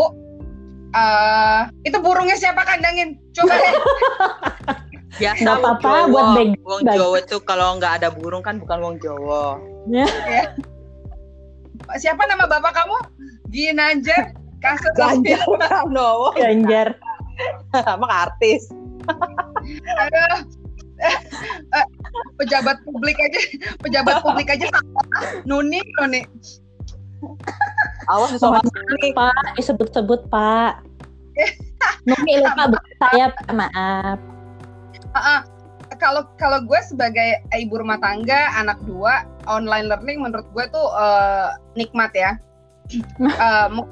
[0.93, 3.17] eh itu burungnya siapa kandangin?
[3.33, 3.73] Coba deh.
[5.13, 6.09] Biasa Nggak apa-apa, Jawa.
[6.09, 9.61] buat bag- Wong Jawa itu kalau nggak ada burung kan bukan wong Jawa.
[12.01, 12.97] Siapa nama bapak kamu?
[13.49, 14.33] Ginanjar.
[14.57, 16.31] Kasus Ganjar Pranowo.
[16.39, 16.97] Ganjar.
[17.93, 18.71] Emang artis.
[19.75, 20.37] Aduh.
[21.03, 21.85] Eh,
[22.39, 23.39] pejabat publik aja,
[23.83, 25.01] pejabat publik aja sama.
[25.43, 26.23] Nuni, Nuni.
[28.07, 29.11] Awas sama ini.
[29.11, 30.79] Pak, disebut-sebut Pak.
[32.07, 33.51] Numi lupa bukan saya, Pak.
[33.51, 34.19] maaf.
[35.13, 35.41] Ah, ah.
[36.01, 41.49] Kalau kalau gue sebagai ibu rumah tangga, anak dua, online learning menurut gue tuh eh,
[41.77, 42.31] nikmat ya.
[43.75, 43.87] Mu-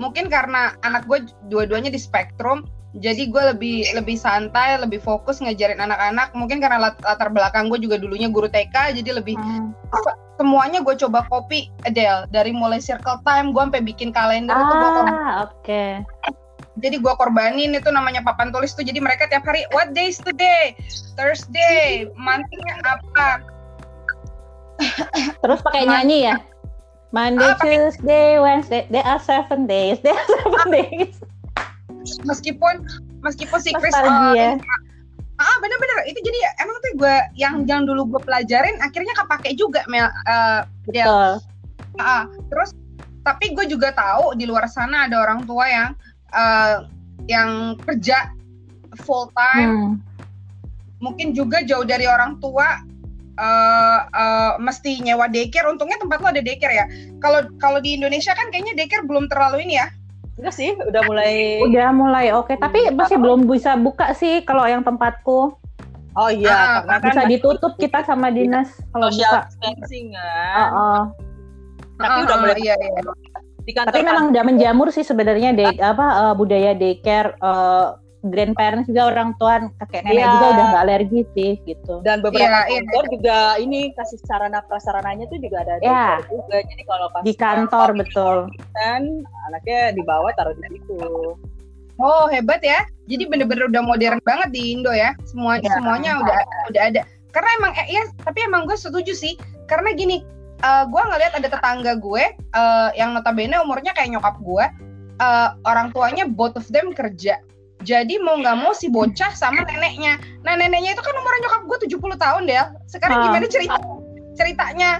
[0.00, 2.64] mungkin karena anak gue dua-duanya di spektrum,
[2.98, 6.32] jadi gue lebih lebih santai, lebih fokus ngajarin anak-anak.
[6.32, 9.36] Mungkin karena lat- latar belakang gue juga dulunya guru TK, jadi lebih
[10.40, 14.90] semuanya gue coba copy Adele dari mulai circle time, gue sampai bikin kalender itu gue
[15.06, 15.84] Ah, oke.
[16.80, 18.84] Jadi gua korbanin itu namanya papan tulis tuh.
[18.86, 20.72] Jadi mereka tiap hari what days today?
[21.18, 22.08] Thursday.
[22.16, 23.28] Monthnya apa?
[25.44, 26.36] Terus pakai nyanyi ya?
[27.12, 31.20] Monday, Ah, Tuesday, Wednesday, there are seven days, there are seven days.
[32.26, 32.82] meskipun
[33.22, 34.34] meskipun si Chris uh,
[35.38, 35.98] ah bener-bener.
[36.08, 40.66] Itu jadi emang tuh gue yang yang dulu gue pelajarin akhirnya kepake juga Mel uh,
[40.90, 41.04] Del.
[41.04, 41.32] Betul.
[42.00, 42.74] Ah, terus
[43.22, 45.92] tapi gue juga tahu di luar sana ada orang tua yang
[46.32, 46.84] uh,
[47.24, 48.32] yang kerja
[49.00, 49.92] full time Hmm.
[50.98, 52.82] mungkin juga jauh dari orang tua
[53.32, 58.36] eh eh, mesti nyewa daycare untungnya tempat lo ada daycare ya kalau kalau di Indonesia
[58.36, 59.88] kan kayaknya daycare belum terlalu ini ya
[60.32, 61.60] Enggak sih, udah mulai.
[61.60, 65.54] Udah mulai oke, tapi masih belum bisa buka sih kalau yang tempatku.
[66.12, 69.40] Oh iya, Ah, karena kan Bisa ditutup kita sama dinas kalau social buka.
[69.46, 70.68] distancing Oh, kan.
[70.72, 71.02] oh.
[72.00, 72.90] Tapi Ah, udah ah, mulai iya iya
[73.62, 77.86] di kantor Tapi memang udah menjamur sih sebenarnya day, apa eh, budaya daycare eh,
[78.22, 80.30] grandparents juga orang tua kakek nenek Iya.
[80.30, 81.94] juga udah nggak alergi sih gitu.
[82.02, 82.80] dan beberapa Iya, iya.
[82.86, 86.22] kantor juga ini kasih sarana prasarananya tuh juga ada Ya.
[86.22, 86.56] daycare juga.
[86.62, 88.36] Jadi kalau pas Di kantor betul.
[88.72, 89.02] kan
[89.46, 90.98] anaknya dibawa taruh di situ.
[91.98, 95.76] oh hebat ya jadi bener-bener udah modern banget di Indo ya semua Iya.
[95.76, 96.38] semuanya udah
[96.72, 97.00] udah ada
[97.30, 99.36] karena emang eh, ya tapi emang gue setuju sih
[99.68, 100.24] karena gini
[100.62, 104.64] uh, gue ngeliat ada tetangga gue uh, yang notabene umurnya kayak nyokap gue
[105.18, 107.42] uh, orang tuanya both of them kerja.
[107.82, 110.14] Jadi mau nggak mau si bocah sama neneknya.
[110.46, 112.56] Nah neneknya itu kan umur nyokap gue 70 tahun deh
[112.86, 113.22] sekarang uh.
[113.28, 113.78] gimana cerita
[114.38, 114.90] ceritanya?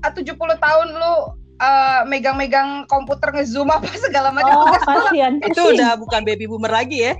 [0.00, 1.14] Uh, 70 tahun lu
[1.60, 4.64] uh, megang-megang komputer ngezoom apa segala macam.
[4.64, 5.42] Oh, kasihan.
[5.42, 7.14] itu udah bukan baby boomer lagi ya?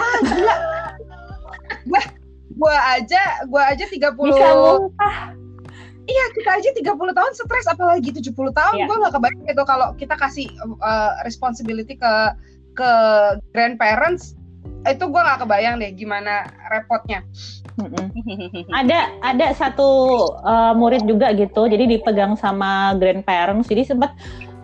[0.00, 0.56] Ah gila.
[1.84, 2.02] Gue
[2.58, 5.37] gua aja gua aja 30 bisa muntah
[6.08, 8.88] Iya kita aja 30 tahun stres apalagi 70 tahun yeah.
[8.88, 10.48] gue nggak kebayang itu kalau kita kasih
[10.80, 12.14] uh, responsibility ke
[12.72, 12.90] ke
[13.52, 14.38] grandparents
[14.86, 17.26] itu gue nggak kebayang deh gimana repotnya.
[18.78, 19.88] ada ada satu
[20.42, 24.14] uh, murid juga gitu, jadi dipegang sama grandparents, jadi sempat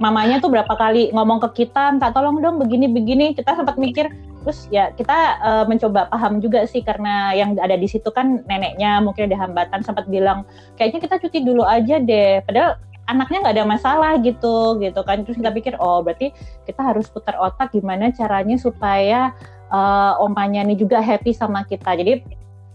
[0.03, 4.11] mamanya tuh berapa kali ngomong ke kita, minta tolong dong begini-begini, kita sempat mikir
[4.45, 9.01] terus ya kita uh, mencoba paham juga sih karena yang ada di situ kan neneknya
[9.01, 10.45] mungkin ada hambatan sempat bilang
[10.77, 12.45] kayaknya kita cuti dulu aja deh.
[12.45, 12.77] Padahal
[13.09, 15.25] anaknya nggak ada masalah gitu gitu kan.
[15.25, 16.37] Terus kita pikir oh berarti
[16.69, 19.33] kita harus putar otak gimana caranya supaya
[19.73, 21.97] uh, omanya ini juga happy sama kita.
[21.97, 22.21] Jadi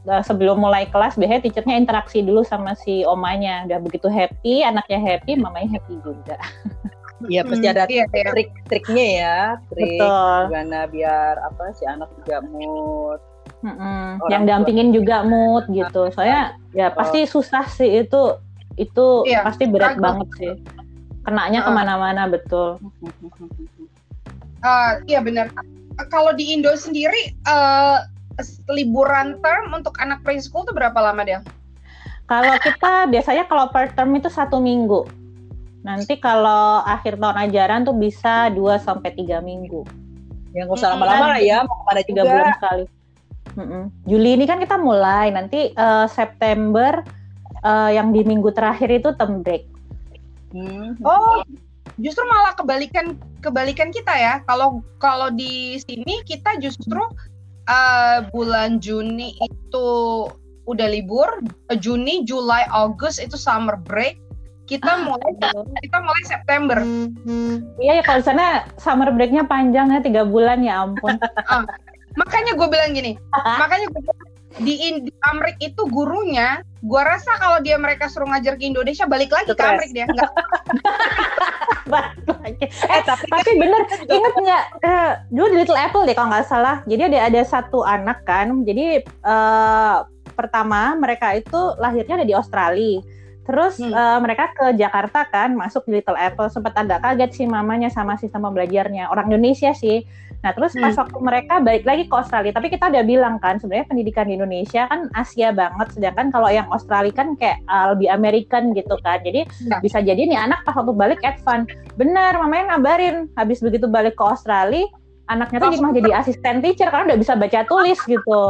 [0.09, 3.70] uh, sebelum mulai kelas biasanya teachernya interaksi dulu sama si omanya.
[3.70, 6.41] Udah begitu happy anaknya happy mamanya happy juga
[7.28, 8.32] Iya pasti hmm, ada iya, iya.
[8.32, 10.39] trik-triknya ya, trik Betul.
[10.47, 13.20] gimana biar apa si anak juga mood.
[13.59, 14.24] Mm-mm.
[14.32, 16.07] Yang dampingin juga mood gitu.
[16.15, 18.39] Soalnya ya pasti susah sih itu
[18.80, 20.53] itu iya, pasti berat banget sih.
[21.28, 22.80] Kenanya uh, ke mana-mana betul.
[24.63, 25.51] Uh, iya benar.
[26.07, 28.07] Kalau di Indo sendiri uh,
[28.72, 31.43] liburan term untuk anak preschool itu berapa lama dia?
[32.32, 35.03] Kalau kita biasanya kalau per term itu satu minggu.
[35.84, 39.88] Nanti kalau akhir tahun ajaran tuh bisa 2 sampai 3 minggu.
[40.52, 42.86] Yang nggak usah lama-lama lah ya, mau pada tiga bulan sekali.
[43.58, 43.84] Mm-mm.
[44.06, 47.02] Juli ini kan kita mulai, nanti uh, September
[47.64, 49.66] uh, yang di minggu terakhir itu term break.
[50.50, 50.98] Hmm.
[51.06, 51.46] Oh,
[52.02, 54.42] justru malah kebalikan kebalikan kita ya.
[54.50, 57.00] Kalau kalau di sini kita justru
[57.70, 59.90] uh, bulan Juni itu
[60.70, 61.42] udah libur,
[61.82, 64.18] Juni, Juli, Agustus itu summer break,
[64.70, 65.32] kita ah, mulai
[65.82, 66.78] kita mulai September.
[67.82, 71.17] Iya ya kalau sana summer breaknya panjang ya tiga bulan ya ampun.
[71.51, 71.65] ah,
[72.13, 74.01] makanya gue bilang gini, makanya gue
[74.61, 74.74] di,
[75.05, 79.53] di Amrik itu gurunya, gue rasa kalau dia mereka suruh ngajar ke Indonesia balik lagi
[79.53, 79.61] Stress.
[79.61, 80.32] ke Amrik dia nggak.
[82.70, 86.86] eh tapi, tapi bener inget nggak uh, dulu di Little Apple deh kalau nggak salah.
[86.86, 93.01] Jadi ada ada satu anak kan, jadi uh, pertama mereka itu lahirnya ada di Australia
[93.50, 93.89] Terus hmm.
[93.89, 96.54] uh, mereka ke Jakarta kan, masuk di Little Apple.
[96.54, 99.10] Sempat agak kaget sih mamanya sama sistem pembelajarnya.
[99.10, 100.06] Orang Indonesia sih.
[100.45, 100.86] Nah terus hmm.
[100.86, 104.38] pas waktu mereka balik lagi ke Australia, tapi kita udah bilang kan sebenarnya pendidikan di
[104.39, 109.20] Indonesia kan Asia banget, sedangkan kalau yang Australia kan kayak uh, lebih American gitu kan.
[109.26, 109.82] Jadi nah.
[109.82, 111.74] bisa jadi nih anak pas waktu balik advance.
[111.97, 114.86] Benar, mamanya ngabarin habis begitu balik ke Australia,
[115.28, 115.91] anaknya tuh oh.
[115.91, 118.41] jadi asisten teacher karena udah bisa baca tulis gitu.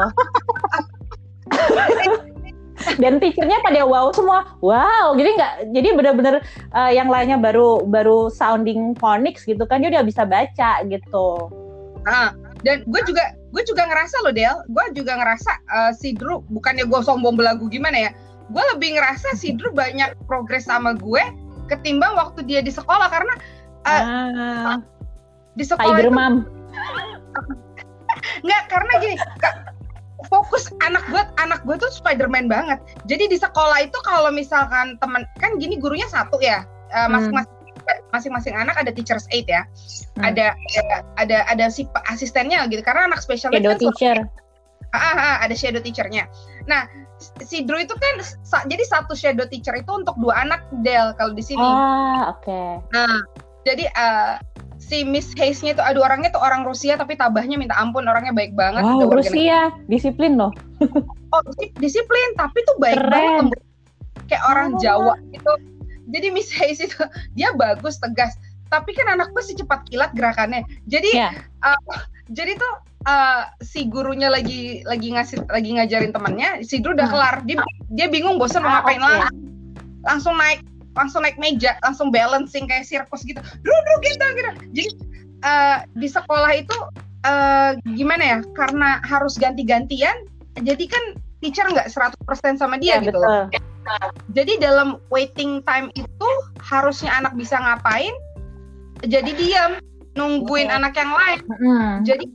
[3.01, 4.45] dan teachernya pada wow semua.
[4.59, 6.35] Wow jadi nggak jadi benar-benar
[6.73, 11.49] uh, yang lainnya baru baru sounding phonics gitu kan dia udah bisa baca gitu.
[12.07, 12.31] Ah
[12.63, 13.23] dan gue juga
[13.55, 17.71] gue juga ngerasa loh Del gue juga ngerasa uh, si Drew bukannya gue sombong belagu
[17.71, 18.11] gimana ya
[18.51, 21.23] gue lebih ngerasa si Drew banyak progres sama gue
[21.71, 23.33] ketimbang waktu dia di sekolah karena
[23.87, 24.75] uh, ah,
[25.55, 26.19] di sekolah Tiger itu,
[28.43, 29.15] nggak karena gini
[30.27, 32.81] fokus anak gue anak gue tuh Spiderman banget.
[33.07, 37.55] Jadi di sekolah itu kalau misalkan teman kan gini gurunya satu ya uh, masing-masing
[38.11, 39.63] masing-masing anak ada teacher's aid ya.
[40.19, 40.35] Hmm.
[40.35, 40.53] ada
[41.15, 44.17] ada ada si asistennya gitu karena anak spesial shadow kan teacher.
[44.89, 46.25] Ah, ah, ah, ada shadow teachernya.
[46.65, 46.89] Nah
[47.19, 51.31] si Drew itu kan sa jadi satu shadow teacher itu untuk dua anak Del kalau
[51.31, 51.61] di sini.
[51.61, 52.43] Ah oke.
[52.43, 52.69] Okay.
[52.91, 53.13] nah
[53.67, 54.33] jadi uh,
[54.89, 58.57] si Miss Hayes-nya itu aduh orangnya tuh orang Rusia tapi tabahnya minta ampun orangnya baik
[58.57, 60.49] banget wow, Rusia disiplin loh
[61.29, 61.41] oh
[61.77, 63.53] disiplin tapi tuh baik Keren.
[63.53, 63.61] banget
[64.25, 64.79] kayak orang oh.
[64.81, 65.53] Jawa gitu
[66.09, 66.97] jadi Miss Hayes itu
[67.37, 68.33] dia bagus tegas
[68.73, 71.33] tapi kan anak gue sih cepat kilat gerakannya jadi yeah.
[71.61, 71.77] uh,
[72.37, 72.73] jadi tuh
[73.05, 77.13] uh, si gurunya lagi lagi ngasih lagi ngajarin temannya si Drew udah hmm.
[77.13, 77.57] kelar dia
[77.93, 79.05] dia bingung bosan mau ah, ngapain okay.
[79.05, 79.37] lagi
[80.05, 80.65] langsung naik
[80.99, 83.39] langsung naik meja langsung balancing kayak sirkus gitu.
[83.63, 84.51] Dulu gitu gitu.
[84.75, 84.91] Jadi
[85.47, 86.75] uh, di sekolah itu
[87.23, 90.15] uh, gimana ya karena harus ganti-gantian
[90.59, 91.03] jadi kan
[91.39, 93.47] teacher nggak 100% sama dia ya, gitu betul.
[94.35, 96.29] jadi dalam waiting time itu
[96.59, 98.11] harusnya anak bisa ngapain
[99.07, 99.71] jadi diam
[100.19, 101.39] nungguin anak yang lain.
[101.47, 101.95] Hmm.
[102.03, 102.25] jadi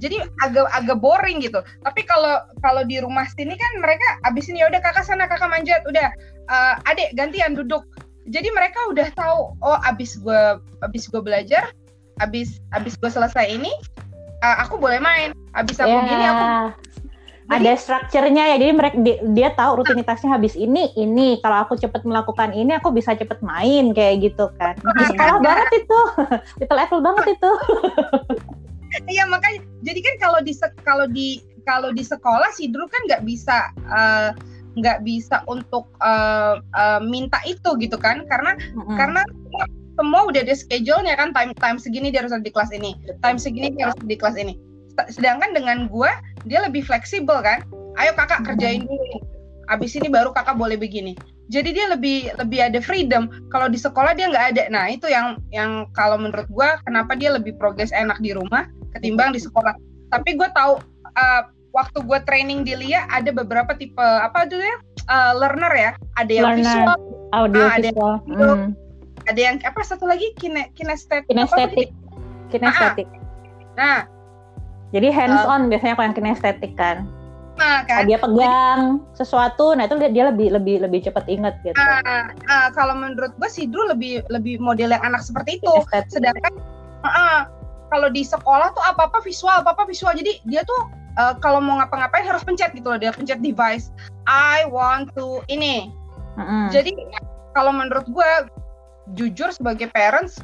[0.00, 1.60] jadi agak agak boring gitu.
[1.84, 5.52] Tapi kalau kalau di rumah sini kan mereka abis ini ya udah kakak sana kakak
[5.52, 6.08] manjat udah
[6.50, 7.86] uh, adik gantian duduk.
[8.30, 11.72] Jadi mereka udah tahu oh abis gue abis gue belajar
[12.20, 13.72] abis abis gue selesai ini
[14.44, 15.32] uh, aku boleh main.
[15.56, 16.04] Abis aku yeah.
[16.06, 16.44] gini aku
[17.50, 18.56] jadi, ada strukturnya ya.
[18.62, 21.42] Jadi mereka dia, dia tahu rutinitasnya habis ini ini.
[21.42, 24.78] Kalau aku cepat melakukan ini aku bisa cepet main kayak gitu kan.
[24.78, 26.00] Di sekolah banget itu.
[26.62, 27.52] Itu level banget itu.
[29.06, 33.22] Iya makanya jadi kan kalau di kalau di kalau di sekolah sih dulu kan nggak
[33.22, 34.34] bisa uh,
[34.80, 38.24] nggak bisa untuk uh, uh, minta itu gitu kan.
[38.26, 38.96] Karena mm-hmm.
[38.96, 39.22] karena
[40.00, 43.36] semua udah ada schedule-nya kan time time segini dia harus ada di kelas ini time
[43.36, 44.56] segini dia harus di kelas ini.
[45.12, 46.10] Sedangkan dengan gue
[46.48, 47.64] dia lebih fleksibel kan.
[48.00, 49.20] Ayo kakak kerjain dulu.
[49.68, 51.14] Abis ini baru kakak boleh begini.
[51.50, 53.26] Jadi dia lebih lebih ada freedom.
[53.50, 54.62] Kalau di sekolah dia nggak ada.
[54.70, 59.34] Nah itu yang yang kalau menurut gue kenapa dia lebih progres enak di rumah ketimbang
[59.34, 59.74] di sekolah.
[60.14, 60.78] Tapi gue tahu
[61.14, 64.76] uh, waktu gue training di Lia ada beberapa tipe apa dulu ya
[65.10, 66.64] uh, learner ya ada yang learner.
[66.64, 66.98] visual
[67.30, 68.68] audio ah, ada visual yang, hmm.
[69.30, 71.88] ada yang apa satu lagi kine kinestetik kinestetik
[72.50, 73.18] kinestetik ah,
[73.78, 73.98] nah
[74.90, 77.06] jadi hands on uh, biasanya kalau yang kinestetik kan.
[77.58, 78.08] Nah, kan.
[78.08, 81.76] Dia pegang Jadi, sesuatu, nah itu dia lebih lebih lebih cepat ingat gitu.
[81.78, 85.70] Uh, uh, kalau menurut gue sih dulu lebih lebih model yang anak seperti itu.
[85.70, 86.10] Kinestetik.
[86.10, 86.52] Sedangkan
[87.04, 87.38] uh, uh,
[87.92, 90.10] kalau di sekolah tuh apa apa visual, apa apa visual.
[90.16, 92.98] Jadi dia tuh uh, kalau mau ngapa-ngapain harus pencet gitu loh.
[93.00, 93.90] Dia pencet device.
[94.28, 95.90] I want to ini.
[96.38, 96.68] -uh.
[96.70, 96.94] Jadi
[97.56, 98.30] kalau menurut gue
[99.18, 100.38] jujur sebagai parents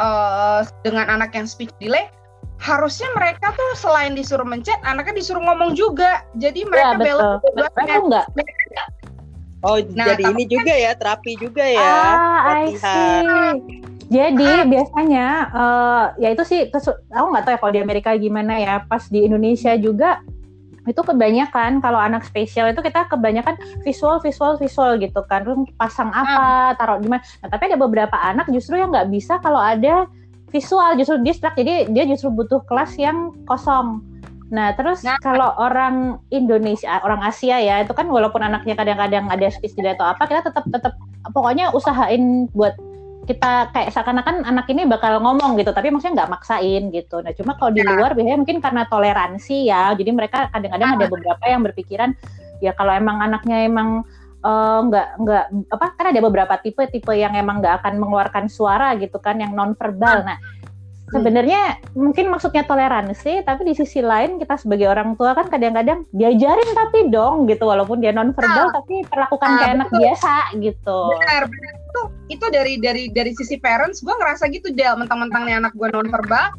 [0.00, 2.08] uh, dengan anak yang speech delay
[2.56, 6.24] harusnya mereka tuh selain disuruh mencet, anaknya disuruh ngomong juga.
[6.40, 8.26] Jadi iya, mereka ya, belok mereka enggak.
[9.64, 11.80] Oh, nah, jadi ini juga ya, terapi juga ya.
[11.82, 13.95] Ah, I see.
[14.06, 14.66] Jadi ah.
[14.66, 18.74] biasanya uh, ya itu sih aku nggak tahu ya kalau di Amerika gimana ya.
[18.86, 20.22] Pas di Indonesia juga
[20.86, 25.42] itu kebanyakan kalau anak spesial itu kita kebanyakan visual visual visual gitu kan
[25.74, 26.78] pasang apa ah.
[26.78, 30.06] taruh gimana nah, tapi ada beberapa anak justru yang nggak bisa kalau ada
[30.54, 33.98] visual justru distract jadi dia justru butuh kelas yang kosong
[34.46, 35.18] nah terus nah.
[35.18, 40.22] kalau orang Indonesia orang Asia ya itu kan walaupun anaknya kadang-kadang ada speech atau apa
[40.30, 40.94] kita tetap tetap
[41.34, 42.78] pokoknya usahain buat
[43.26, 47.58] kita kayak seakan-akan anak ini bakal ngomong gitu tapi maksudnya nggak maksain gitu nah cuma
[47.58, 47.98] kalau di nah.
[47.98, 51.10] luar biasanya mungkin karena toleransi ya jadi mereka kadang-kadang ada nah.
[51.10, 52.10] beberapa yang berpikiran
[52.62, 54.06] ya kalau emang anaknya emang
[54.46, 58.94] uh, nggak nggak apa kan ada beberapa tipe tipe yang emang nggak akan mengeluarkan suara
[58.96, 60.38] gitu kan yang non verbal nah
[61.06, 66.70] sebenarnya mungkin maksudnya toleransi tapi di sisi lain kita sebagai orang tua kan kadang-kadang diajarin
[66.74, 70.98] tapi dong gitu walaupun dia non verbal nah, tapi perlakukan nah, kayak anak biasa gitu.
[71.14, 71.72] Benar benar.
[71.78, 76.10] Itu itu dari dari dari sisi parents gue ngerasa gitu Del mentang-mentangnya anak gue non
[76.10, 76.50] verbal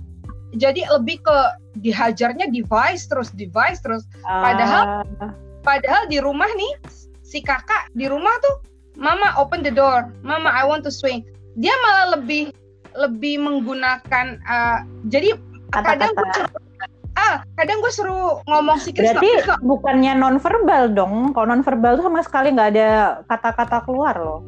[0.56, 1.38] jadi lebih ke
[1.84, 5.36] dihajarnya device terus device terus padahal uh.
[5.62, 6.74] padahal di rumah nih
[7.20, 8.64] si kakak di rumah tuh
[8.98, 10.10] mama open the door.
[10.26, 11.24] Mama I want to swing.
[11.58, 12.52] Dia malah lebih
[12.98, 15.38] lebih menggunakan uh, jadi
[15.68, 15.92] Kata -kata.
[16.00, 16.52] kadang gue suruh,
[17.20, 19.56] ah kadang gue suruh ngomong si Krisna berarti Krisna.
[19.62, 22.90] bukannya nonverbal dong kalau nonverbal tuh sama sekali nggak ada
[23.28, 24.40] kata-kata keluar loh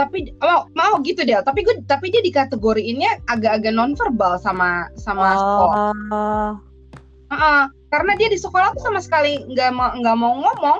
[0.00, 5.36] tapi mau mau gitu deh tapi gue tapi dia dikategoriinnya agak-agak nonverbal sama sama oh.
[5.36, 6.52] sekolah uh,
[7.32, 7.62] uh,
[7.92, 10.78] karena dia di sekolah tuh sama sekali nggak mau nggak mau ngomong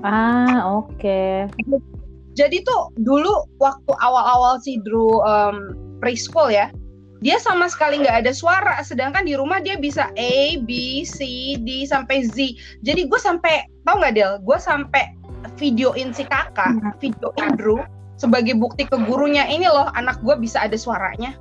[0.00, 0.96] Ah, oke.
[0.96, 1.92] Okay.
[2.32, 6.72] Jadi tuh dulu waktu awal-awal si Drew um, preschool ya,
[7.20, 8.80] dia sama sekali nggak ada suara.
[8.80, 12.56] Sedangkan di rumah dia bisa A, B, C, D sampai Z.
[12.82, 14.32] Jadi gue sampai tau nggak Del?
[14.42, 15.12] Gue sampai
[15.60, 16.96] videoin si kakak, hmm.
[16.98, 17.80] videoin Drew
[18.16, 21.34] sebagai bukti ke gurunya ini loh anak gue bisa ada suaranya.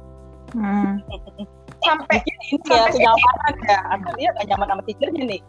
[0.51, 0.99] Hmm.
[1.81, 5.41] Sampai ini ya kenyamanan ya, anak dia gak nyaman sama teachernya nih.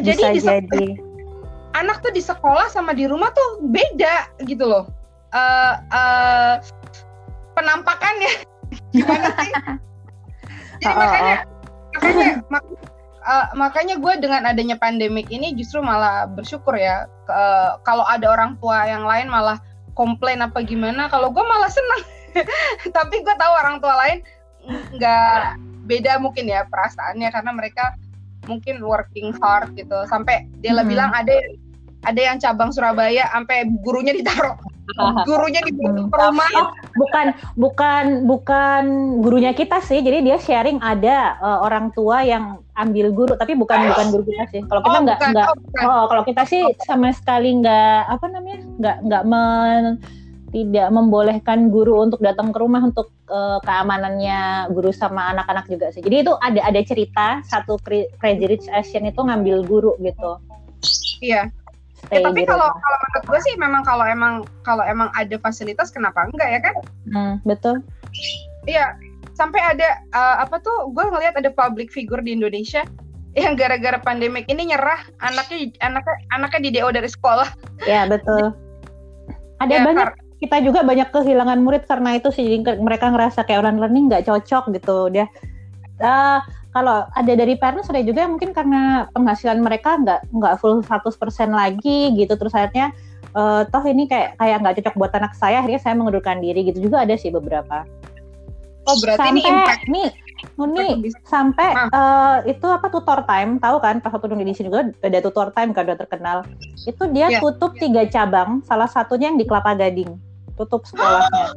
[0.00, 1.00] Jadi bisa jadi
[1.74, 4.84] anak tuh di sekolah sama di rumah tuh beda gitu loh.
[5.34, 6.54] Uh, uh,
[7.58, 8.32] penampakannya.
[8.94, 9.52] Gimana sih?
[10.76, 11.36] Jadi oh, makanya
[11.96, 12.64] makanya mak
[13.24, 17.08] uh, makanya gue dengan adanya pandemik ini justru malah bersyukur ya.
[17.26, 19.58] Uh, kalau ada orang tua yang lain malah
[19.96, 22.02] komplain apa gimana kalau gue malah senang
[22.96, 24.20] tapi gue tahu orang tua lain
[24.92, 25.56] nggak
[25.88, 27.96] beda mungkin ya perasaannya karena mereka
[28.46, 30.06] mungkin working hard gitu.
[30.08, 30.86] Sampai dia hmm.
[30.86, 31.34] bilang ada
[32.06, 34.54] ada yang cabang Surabaya sampai gurunya ditaruh.
[35.26, 36.46] Gurunya di rumah.
[36.54, 38.82] Oh, bukan bukan bukan
[39.18, 39.98] gurunya kita sih.
[39.98, 44.46] Jadi dia sharing ada uh, orang tua yang ambil guru tapi bukan bukan guru kita
[44.54, 44.62] sih.
[44.62, 45.46] Kalau kita oh, nggak nggak
[45.82, 49.84] oh, oh kalau kita sih sama sekali nggak apa namanya nggak nggak men
[50.56, 56.00] tidak membolehkan guru untuk datang ke rumah untuk uh, keamanannya guru sama anak-anak juga sih.
[56.00, 60.40] Jadi itu ada ada cerita satu Crazy Rich Asian itu ngambil guru gitu.
[61.20, 61.52] Iya.
[62.08, 66.24] Ya, tapi kalau kalau menurut gue sih memang kalau emang kalau emang ada fasilitas kenapa
[66.24, 66.74] enggak ya kan?
[67.12, 67.82] Hmm, betul.
[68.64, 68.96] Iya,
[69.36, 72.80] sampai ada uh, apa tuh gue ngelihat ada public figure di Indonesia
[73.42, 77.48] yang gara-gara pandemik ini nyerah anaknya anaknya anaknya di DO dari sekolah.
[77.84, 78.56] Ya betul.
[79.56, 83.80] Ada ya, banyak kita juga banyak kehilangan murid karena itu sih mereka ngerasa kayak online
[83.80, 85.26] learning nggak cocok gitu dia.
[85.96, 86.44] Uh,
[86.76, 91.16] kalau ada dari parents ada juga mungkin karena penghasilan mereka nggak nggak full 100%
[91.48, 92.92] lagi gitu terus akhirnya
[93.32, 96.92] uh, toh ini kayak kayak nggak cocok buat anak saya akhirnya saya mengundurkan diri gitu
[96.92, 97.88] juga ada sih beberapa.
[98.86, 100.08] Oh berarti sampai, ini impact nih
[100.56, 105.18] Nuni sampai uh, itu apa tutor time tahu kan pas waktu di sini juga ada
[105.20, 106.38] tutor time kan udah terkenal.
[106.84, 107.40] Itu dia yeah.
[107.40, 110.12] tutup tiga cabang salah satunya yang di Kelapa Gading.
[110.56, 111.56] Tutup sekolahnya.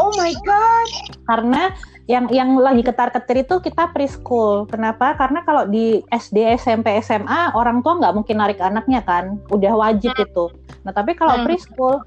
[0.00, 0.88] Oh my god.
[1.28, 1.62] Karena
[2.10, 4.66] yang yang lagi ketar-ketir itu kita preschool.
[4.66, 5.14] Kenapa?
[5.14, 9.38] Karena kalau di SD SMP SMA orang tua nggak mungkin narik anaknya kan.
[9.52, 10.24] Udah wajib hmm.
[10.26, 10.44] itu.
[10.82, 11.44] Nah tapi kalau hmm.
[11.46, 12.02] preschool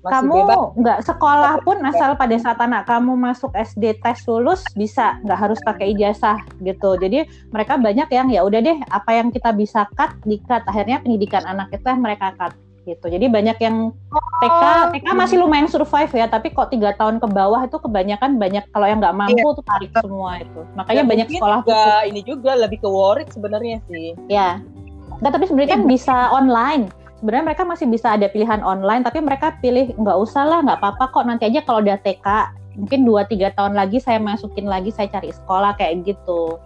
[0.00, 0.36] masih kamu
[0.80, 5.20] nggak sekolah pun asal pada saat anak kamu masuk SD tes lulus bisa.
[5.24, 6.96] Nggak harus pakai ijazah gitu.
[6.96, 11.04] Jadi mereka banyak yang ya udah deh apa yang kita bisa cut di cut akhirnya
[11.04, 12.56] pendidikan anak itu yang mereka cut
[12.88, 13.12] gitu.
[13.12, 13.92] Jadi banyak yang
[14.40, 14.62] TK
[14.96, 18.88] TK masih lumayan survive ya tapi kok tiga tahun ke bawah itu kebanyakan banyak kalau
[18.88, 19.56] yang nggak mampu iya.
[19.60, 20.60] tuh tarik semua itu.
[20.80, 24.16] Makanya ya, banyak sekolah juga ini juga lebih ke worried sebenarnya sih.
[24.32, 24.64] Ya
[25.20, 26.88] Nggak, tapi sebenarnya kan bisa online
[27.20, 31.04] sebenarnya mereka masih bisa ada pilihan online tapi mereka pilih nggak usah lah nggak apa-apa
[31.12, 32.26] kok nanti aja kalau udah TK
[32.80, 36.56] mungkin 2-3 tahun lagi saya masukin lagi saya cari sekolah kayak gitu.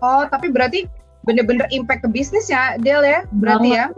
[0.00, 0.88] Oh tapi berarti
[1.28, 3.28] bener-bener impact ke bisnis ya Del ya?
[3.36, 3.92] Berarti ya?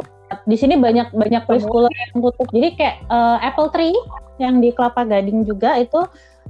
[0.50, 3.94] Di sini banyak banyak preschool yang tutup jadi kayak uh, Apple Tree
[4.42, 6.02] yang di Kelapa Gading juga itu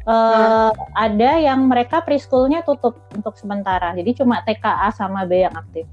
[0.09, 0.73] uh, hmm.
[0.97, 3.93] ada yang mereka preschoolnya tutup untuk sementara.
[3.93, 5.85] Jadi cuma TKA sama B yang aktif.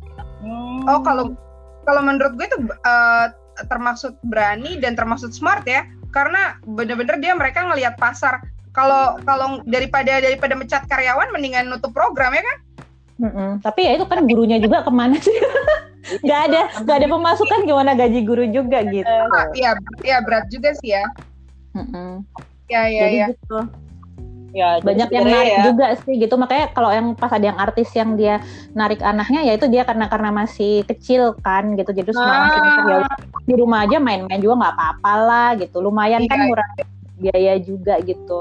[0.41, 0.81] Hmm.
[0.89, 1.37] oh kalau
[1.85, 3.29] kalau menurut gue itu uh,
[3.67, 8.43] termasuk berani dan termasuk smart ya karena bener-bener dia mereka ngelihat pasar.
[8.71, 12.57] Kalau kalau daripada daripada mecat karyawan mendingan nutup program ya kan?
[13.21, 13.61] Mm-mm.
[13.61, 15.35] tapi ya itu kan gurunya juga ke mana sih?
[16.25, 19.05] Nggak ada nggak ada pemasukan gimana gaji guru juga gitu.
[19.53, 21.05] Iya iya berat juga sih ya.
[21.77, 22.25] Mm-mm.
[22.65, 23.59] ya ya Jadi ya gitu
[24.51, 25.63] ya banyak yang narik ya.
[25.71, 28.43] juga sih gitu makanya kalau yang pas ada yang artis yang dia
[28.75, 32.41] narik anaknya ya itu dia karena karena masih kecil kan gitu jadi semua ah.
[32.47, 32.99] masih mikir ya
[33.47, 36.43] di rumah aja main-main juga nggak apa-apa lah gitu lumayan kan iya.
[36.43, 36.69] kan murah
[37.21, 38.39] biaya juga gitu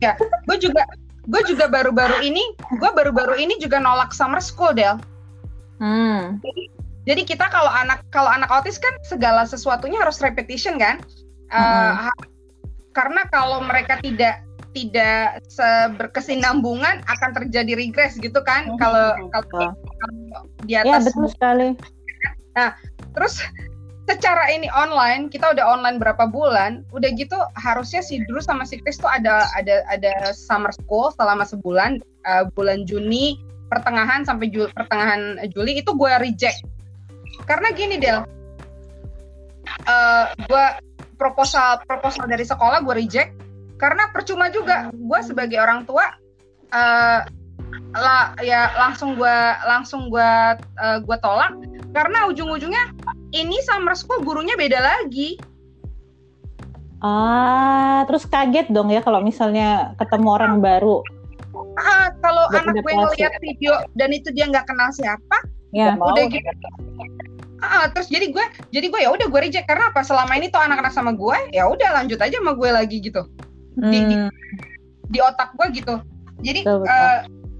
[0.00, 0.16] ya
[0.48, 0.82] gue juga
[1.28, 2.42] gue juga baru-baru ini
[2.80, 4.96] gue baru-baru ini juga nolak summer school Del
[5.84, 6.40] hmm.
[6.40, 6.62] jadi,
[7.12, 10.98] jadi kita kalau anak kalau anak autis kan segala sesuatunya harus repetition kan
[11.52, 12.08] uh,
[12.96, 14.40] karena kalau mereka tidak
[14.72, 15.40] tidak
[16.00, 18.72] berkesinambungan akan terjadi regres gitu kan?
[18.72, 19.68] Oh, kalau kalau
[20.64, 21.68] di ya, atas ya, betul sekali.
[22.56, 22.76] Nah,
[23.16, 23.40] terus
[24.08, 28.80] secara ini online kita udah online berapa bulan, udah gitu harusnya si Drew sama si
[28.80, 33.38] Chris tuh ada ada ada summer school selama sebulan uh, bulan Juni
[33.72, 36.60] pertengahan sampai Juli, pertengahan Juli itu gue reject.
[37.48, 38.20] Karena gini Del,
[39.88, 40.66] uh, gue
[41.16, 43.32] proposal proposal dari sekolah gue reject
[43.82, 46.14] karena percuma juga gue sebagai orang tua
[46.70, 47.26] uh,
[47.92, 50.30] lah ya langsung gue langsung gue
[50.80, 51.52] uh, gue tolak.
[51.92, 52.88] Karena ujung-ujungnya
[53.36, 55.36] ini summer school gurunya beda lagi.
[57.02, 61.04] Ah terus kaget dong ya kalau misalnya ketemu orang baru.
[61.76, 65.36] Ah kalau anak gue ngeliat video dan itu dia nggak kenal siapa
[65.76, 65.98] ya.
[66.00, 66.48] Udah gitu.
[67.62, 69.68] Ah, terus jadi gue jadi gue ya udah gue reject.
[69.68, 70.00] Karena apa?
[70.00, 73.28] Selama ini tuh anak-anak sama gue ya udah lanjut aja sama gue lagi gitu.
[73.78, 74.16] Di, di
[75.12, 75.94] di otak gue gitu.
[76.42, 76.92] Jadi betul, betul.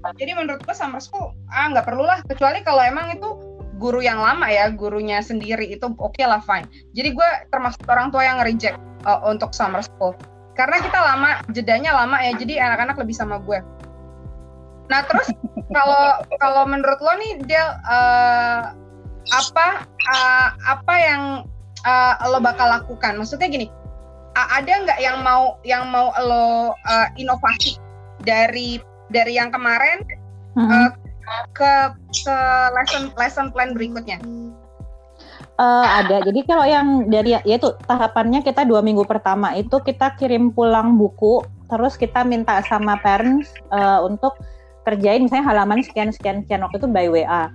[0.03, 2.19] Uh, jadi menurut gue summer school ah nggak perlu lah.
[2.27, 3.29] Kecuali kalau emang itu
[3.77, 6.67] guru yang lama ya gurunya sendiri itu oke okay lah fine.
[6.93, 10.13] Jadi gue termasuk orang tua yang reject uh, untuk summer school
[10.53, 13.59] karena kita lama jedanya lama ya jadi anak-anak lebih sama gue.
[14.89, 15.33] Nah terus
[15.75, 18.71] kalau kalau menurut lo nih Del uh,
[19.33, 21.23] apa uh, apa yang
[21.87, 23.17] uh, lo bakal lakukan?
[23.17, 23.67] Maksudnya gini
[24.33, 27.77] ada nggak yang mau yang mau lo uh, inovasi
[28.25, 28.81] dari
[29.13, 30.01] dari yang kemarin
[30.57, 30.69] mm-hmm.
[30.69, 30.89] uh,
[31.53, 31.71] ke
[32.25, 32.37] ke
[32.73, 34.17] lesson lesson plan berikutnya?
[35.61, 36.25] Uh, ada.
[36.25, 41.45] Jadi kalau yang dari yaitu tahapannya kita dua minggu pertama itu kita kirim pulang buku,
[41.69, 44.33] terus kita minta sama parents uh, untuk
[44.83, 47.53] kerjain misalnya halaman sekian sekian sekian waktu itu by WA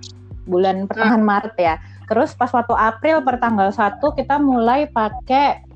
[0.49, 1.29] bulan pertengahan hmm.
[1.29, 1.75] Maret ya.
[2.09, 5.68] Terus pas waktu April per tanggal 1 kita mulai pakai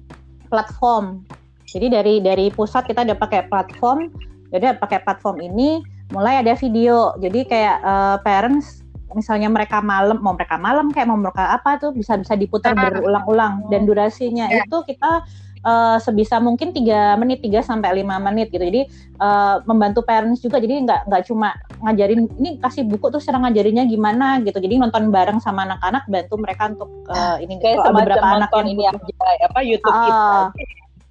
[0.54, 1.26] platform
[1.66, 4.14] Jadi dari dari pusat kita udah pakai platform,
[4.54, 5.82] jadi pakai platform ini
[6.14, 7.18] mulai ada video.
[7.18, 8.86] Jadi kayak uh, parents
[9.18, 12.94] misalnya mereka malam mau mereka malam kayak mau mereka apa tuh bisa bisa diputar Ah.
[12.94, 14.66] berulang-ulang dan durasinya Ya.
[14.66, 15.26] itu kita
[15.64, 18.62] uh, sebisa mungkin tiga menit 3 sampai lima menit gitu.
[18.62, 18.86] Jadi
[19.18, 23.88] uh, membantu parents juga jadi nggak nggak cuma ngajarin ini kasih buku terus cara ngajarinnya
[23.88, 24.60] gimana gitu.
[24.60, 28.96] Jadi nonton bareng sama anak-anak bantu mereka untuk uh, ini Kayak kalau semacam nonton yang
[29.00, 30.20] ini aja apa YouTube kita.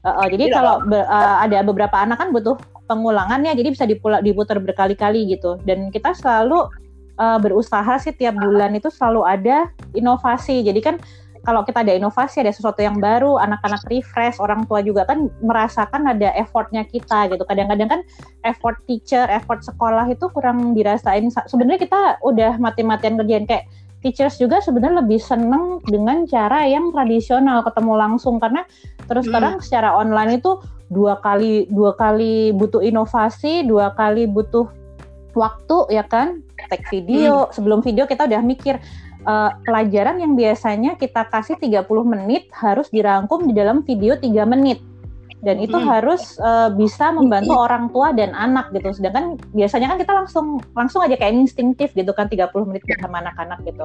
[0.02, 0.54] Uh, uh, jadi Iya.
[0.54, 2.56] kalau be- uh, ada beberapa anak kan butuh
[2.90, 5.56] pengulangannya, jadi bisa dipula, diputar berkali-kali gitu.
[5.62, 6.68] Dan kita selalu
[7.16, 10.66] uh, berusaha sih tiap bulan itu selalu ada inovasi.
[10.66, 10.96] Jadi kan
[11.42, 16.06] kalau kita ada inovasi, ada sesuatu yang baru, anak-anak refresh, orang tua juga kan merasakan
[16.06, 17.42] ada effortnya kita gitu.
[17.42, 18.00] Kadang-kadang kan
[18.46, 21.26] effort teacher, effort sekolah itu kurang dirasain.
[21.34, 23.66] Sa- Sebenarnya kita udah mati-matian kerjain kayak
[24.02, 28.66] teachers juga sebenarnya lebih seneng dengan cara yang tradisional ketemu langsung karena
[29.06, 29.34] terus Hmm.
[29.38, 30.58] terang secara online itu
[30.90, 34.66] dua kali dua kali butuh inovasi dua kali butuh
[35.32, 38.76] waktu ya kan take video sebelum video kita udah mikir
[39.22, 44.82] eh, pelajaran yang biasanya kita kasih 30 menit harus dirangkum di dalam video 3 menit.
[45.42, 45.90] Dan itu Hmm.
[45.90, 48.94] harus eh, bisa membantu orang tua dan anak gitu.
[48.94, 53.58] Sedangkan biasanya kan kita langsung langsung aja kayak instinktif gitu kan 30 menit bersama anak-anak
[53.66, 53.82] gitu.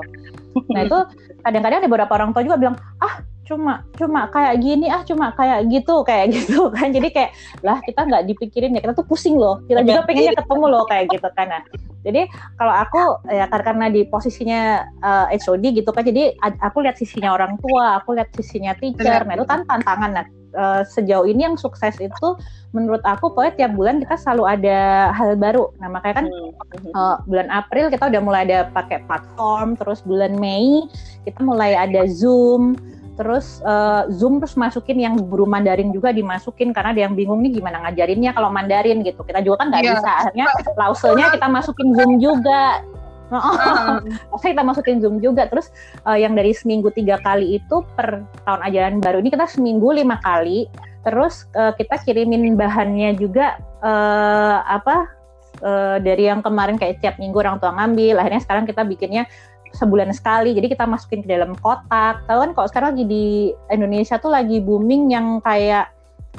[0.69, 0.97] Nah itu
[1.41, 5.71] kadang-kadang ada beberapa orang tua juga bilang ah cuma cuma kayak gini ah cuma kayak
[5.71, 6.91] gitu kayak gitu kan.
[6.91, 7.31] Jadi kayak
[7.63, 9.63] lah kita nggak dipikirin ya kita tuh pusing loh.
[9.63, 11.47] Kita juga pengennya ketemu loh kayak gitu kan.
[11.47, 11.63] Nah
[12.03, 14.61] jadi kalau aku ya kar- karena di posisinya
[15.01, 19.23] eh, HOD gitu kan jadi ad- aku lihat sisinya orang tua aku lihat sisinya teacher.
[19.23, 20.11] Nah itu kan tantangan.
[20.11, 22.27] Nah eh, sejauh ini yang sukses itu
[22.71, 24.79] menurut aku pokoknya tiap bulan kita selalu ada
[25.15, 25.71] hal baru.
[25.79, 26.27] Nah makanya kan
[26.67, 26.91] Hmm.
[26.91, 30.83] Uh, bulan April kita udah mulai ada pakai platform, terus bulan Mei
[31.23, 32.75] kita mulai ada Zoom,
[33.17, 37.57] terus uh, Zoom terus masukin yang guru Mandarin juga dimasukin karena ada yang bingung nih
[37.57, 39.25] gimana ngajarinnya kalau Mandarin gitu.
[39.25, 39.91] Kita juga kan nggak Iya.
[39.97, 40.45] bisa akhirnya
[40.77, 42.85] lauselnya kita masukin Zoom juga.
[43.27, 43.99] Oh, Ah,
[44.31, 45.67] Maksudnya kita masukin Zoom juga terus
[46.07, 50.15] uh, yang dari seminggu tiga kali itu per tahun ajaran baru ini kita seminggu lima
[50.23, 50.71] kali
[51.03, 55.11] terus uh, kita kirimin bahannya juga uh, apa
[55.59, 59.27] uh, dari yang kemarin kayak tiap minggu orang tua ngambil akhirnya sekarang kita bikinnya
[59.75, 60.55] sebulan sekali.
[60.55, 62.23] Jadi kita masukin ke dalam kotak.
[62.27, 63.25] Tahu kan kalau sekarang lagi di
[63.71, 65.91] Indonesia tuh lagi booming yang kayak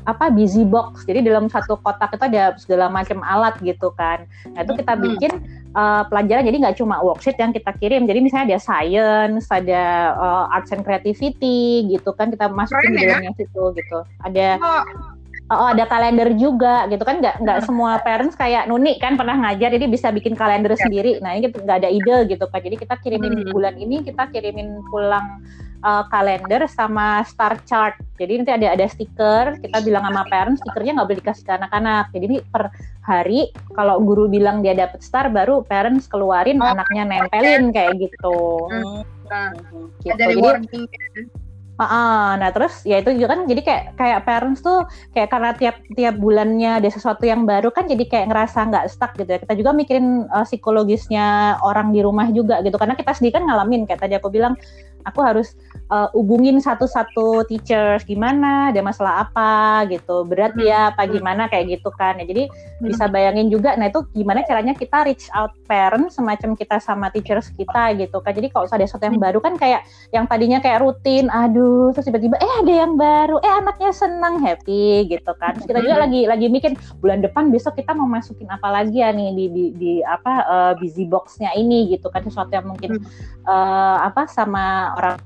[0.07, 1.05] apa busy box.
[1.05, 4.25] Jadi dalam satu kotak itu ada segala macam alat gitu kan.
[4.55, 5.03] Nah itu kita Hmm.
[5.05, 5.33] bikin
[5.75, 6.47] uh, pelajaran.
[6.47, 8.07] Jadi nggak cuma worksheet yang kita kirim.
[8.07, 12.31] Jadi misalnya ada science ada uh, arts and creativity gitu kan.
[12.31, 13.09] Kita masukin Keren di ya.
[13.19, 13.99] dalamnya situ gitu.
[14.23, 14.83] Ada oh,
[15.51, 17.21] oh, ada kalender juga gitu kan?
[17.21, 20.85] Nggak nggak semua parents kayak Nuni kan pernah ngajar jadi bisa bikin kalender Ya.
[20.85, 21.13] sendiri.
[21.25, 22.61] Nah ini nggak ada ide gitu kan?
[22.61, 23.53] Jadi kita kirimin Hmm.
[23.53, 25.41] bulan ini kita kirimin pulang
[25.81, 27.97] uh, kalender sama star chart.
[28.21, 32.05] Jadi nanti ada ada stiker kita bilang sama parents stikernya nggak boleh dikasih ke anak-anak.
[32.13, 32.69] Jadi ini per
[33.09, 38.69] hari kalau guru bilang dia dapat star baru parents keluarin Oh, anaknya nempelin kayak gitu.
[38.69, 39.01] Hmm.
[39.29, 40.13] nah, gitu.
[40.13, 40.85] ada jadi rewarding
[41.79, 44.83] Ah, nah terus ya itu juga kan jadi kayak kayak parents tuh
[45.15, 49.15] kayak karena tiap tiap bulannya ada sesuatu yang baru kan jadi kayak ngerasa nggak stuck
[49.15, 49.39] gitu ya.
[49.39, 53.87] Kita juga mikirin uh, psikologisnya orang di rumah juga gitu karena kita sendiri kan ngalamin
[53.87, 54.59] kayak tadi aku bilang
[55.09, 55.57] aku harus
[55.89, 58.71] uh, hubungin satu-satu teachers gimana?
[58.71, 59.85] Ada masalah apa?
[59.89, 60.25] gitu.
[60.29, 60.65] Berat Hmm.
[60.65, 60.81] ya?
[60.93, 61.49] Apa gimana?
[61.49, 62.25] kayak gitu kan ya.
[62.29, 67.11] Jadi bisa bayangin juga nah itu gimana caranya kita reach out parents semacam kita sama
[67.11, 68.33] teachers kita gitu kan.
[68.37, 69.83] Jadi kalau ada sesuatu yang baru kan kayak
[70.15, 73.41] yang tadinya kayak rutin aduh terus tiba-tiba eh ada yang baru.
[73.43, 75.57] Eh anaknya seneng happy gitu kan.
[75.59, 79.11] Terus kita juga lagi lagi mikir bulan depan besok kita mau masukin apa lagi ya
[79.11, 82.23] nih di di, di apa eh, busy boxnya ini gitu kan.
[82.23, 82.99] Sesuatu yang mungkin
[83.47, 85.17] eh, apa sama orang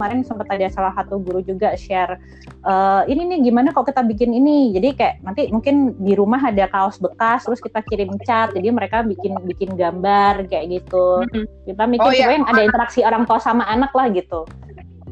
[0.00, 2.16] kemarin sempat ada salah satu guru juga share
[2.64, 4.72] eh, ini nih gimana kalau kita bikin ini?
[4.72, 9.04] Jadi kayak nanti mungkin di rumah ada kaos bekas terus kita kirim cat jadi mereka
[9.04, 11.28] bikin bikin gambar kayak gitu.
[11.68, 12.32] Kita mikir Oh, iya.
[12.32, 14.48] yang ada interaksi orang tua sama anak lah gitu.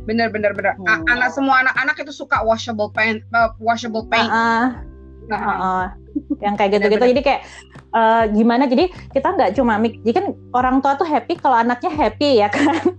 [0.09, 0.73] Bener bener bener.
[0.81, 1.05] Hmm.
[1.05, 4.33] anak semua anak-anak itu suka washable paint uh, washable paint.
[4.33, 4.81] Ah,
[5.29, 5.87] Nah, ah, ah.
[6.41, 7.05] yang kayak gitu-gitu.
[7.13, 7.41] jadi kayak
[7.93, 8.65] eh, gimana?
[8.65, 10.27] Jadi kita nggak cuma mik jadi kan
[10.57, 12.97] orang tua tuh happy kalau anaknya happy ya kan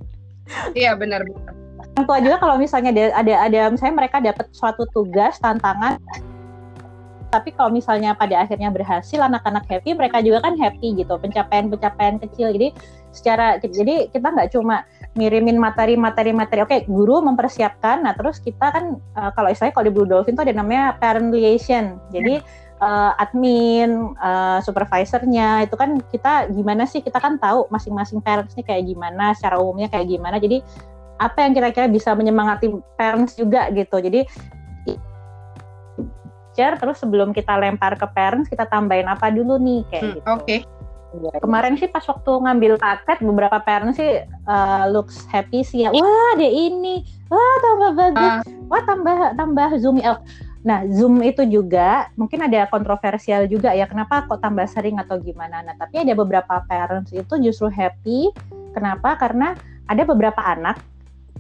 [0.74, 1.54] iya bener bener
[1.96, 6.00] orang tua juga kalau misalnya ada ada, ada misalnya mereka dapat suatu tugas tantangan
[7.30, 11.14] tapi kalau misalnya pada akhirnya berhasil anak-anak happy mereka juga kan happy gitu.
[11.22, 12.50] Pencapaian-pencapaian kecil.
[12.58, 12.74] Jadi
[13.14, 14.86] secara jadi kita nggak cuma
[15.18, 18.02] ngirimin materi-materi materi oke guru mempersiapkan.
[18.02, 21.30] Nah terus kita kan eh, kalau istilahnya kalau di Blue Dolphin tuh ada namanya parent
[21.30, 22.02] liaison.
[22.10, 22.42] Jadi
[22.80, 28.66] eh, admin eh, supervisornya itu kan kita gimana sih kita kan tahu masing-masing parents nih
[28.66, 30.64] kayak gimana secara umumnya kayak gimana jadi
[31.20, 34.24] apa yang kira-kira bisa menyemangati parents juga gitu jadi
[36.60, 40.28] teacher, terus sebelum kita lempar ke parents kita tambahin apa dulu nih kayak Hmm, gitu.
[40.36, 40.58] Oke.
[41.10, 41.40] Iya, iya.
[41.40, 45.90] Kemarin sih pas waktu ngambil paket beberapa parents sih uh, looks happy sih ya.
[45.96, 47.08] Wah, ada ini.
[47.32, 48.34] Wah, tambah bagus.
[48.36, 48.42] Ah.
[48.68, 50.04] Wah, tambah tambah zoom.
[50.04, 50.20] Oh,
[50.60, 53.88] Nah, Zoom itu juga mungkin ada kontroversial juga ya.
[53.88, 55.64] Kenapa kok tambah sering atau gimana?
[55.64, 58.32] Nah, tapi ada beberapa parents itu justru happy.
[58.76, 59.16] Kenapa?
[59.16, 59.56] Karena
[59.88, 60.84] ada beberapa anak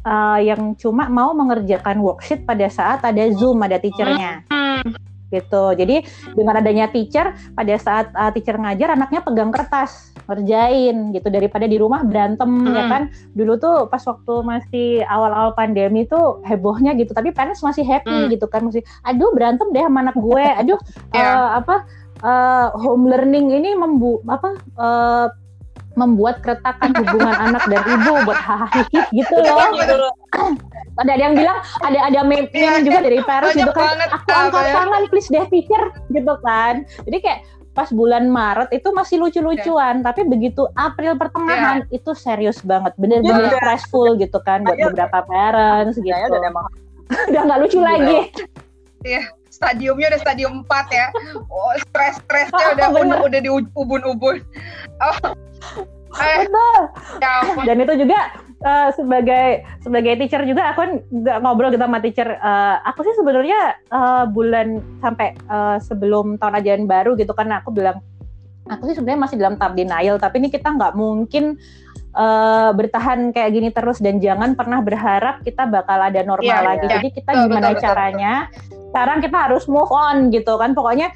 [0.08, 5.09] uh, yang cuma mau mengerjakan worksheet pada saat ada Zoom, ada teachernya Hmm.
[5.30, 5.74] Gitu.
[5.74, 6.04] Jadi
[6.34, 11.78] dengan adanya teacher pada saat uh, teacher ngajar anaknya pegang kertas ngerjain gitu daripada di
[11.78, 12.92] rumah berantem ya Hmm.
[12.92, 13.02] kan.
[13.34, 17.14] Dulu tuh pas waktu masih awal-awal pandemi tuh hebohnya gitu.
[17.14, 18.30] Tapi parents masih happy Hmm.
[18.30, 20.46] gitu kan masih aduh berantem deh sama anak gue.
[20.60, 20.80] Aduh
[21.16, 21.26] Iya.
[21.26, 21.76] uh, apa
[22.22, 25.28] uh, home learning ini membu apa uh,
[25.98, 29.58] membuat keretakan hubungan anak dan ibu buat hahaha gitu loh.
[29.74, 30.14] Loh.
[31.00, 33.98] Ada ada yang bilang ada ada meme, Iya, meme juga dari parents banyak gitu kan.
[34.10, 34.76] Aku angkat banyak.
[34.76, 36.74] tangan please deh teacher gitu kan.
[37.08, 37.40] Jadi kayak
[37.70, 43.56] pas bulan Maret itu masih lucu-lucuan, tapi begitu April pertengahan itu serius banget, bener-bener Iya.
[43.56, 44.92] stressful gitu kan buat Iya.
[44.92, 46.12] beberapa parents gitu.
[46.12, 46.52] Udah
[47.32, 47.80] Udah nggak lucu
[49.00, 49.22] Iya.
[49.60, 51.08] Stadiumnya udah stadium 4 ya.
[51.52, 54.40] Oh, stres-stresnya udah udah, udah di ubun-ubun.
[55.04, 55.18] Oh.
[56.10, 56.82] Eh, Betul.
[57.22, 57.64] ya ampun.
[57.70, 58.20] Dan itu juga
[58.66, 59.48] eh, sebagai
[59.84, 62.30] sebagai teacher juga aku kan nggak ngobrol gitu sama teacher.
[62.34, 67.70] Eh, aku sih sebenarnya eh, bulan sampai eh, sebelum tahun ajaran baru gitu kan aku
[67.76, 68.02] bilang
[68.70, 71.58] aku sih sebenarnya masih dalam tahap denial tapi ini kita nggak mungkin
[72.20, 76.86] eh, bertahan kayak gini terus dan jangan pernah berharap kita bakal ada normal Iya, lagi.
[76.86, 76.92] iya.
[77.00, 78.34] Jadi kita Betul, gimana betul, betul, caranya?
[78.92, 80.76] Sekarang kita harus move on gitu kan.
[80.76, 81.08] Pokoknya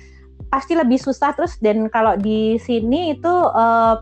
[0.48, 3.96] pasti lebih susah terus dan kalau di sini itu eh,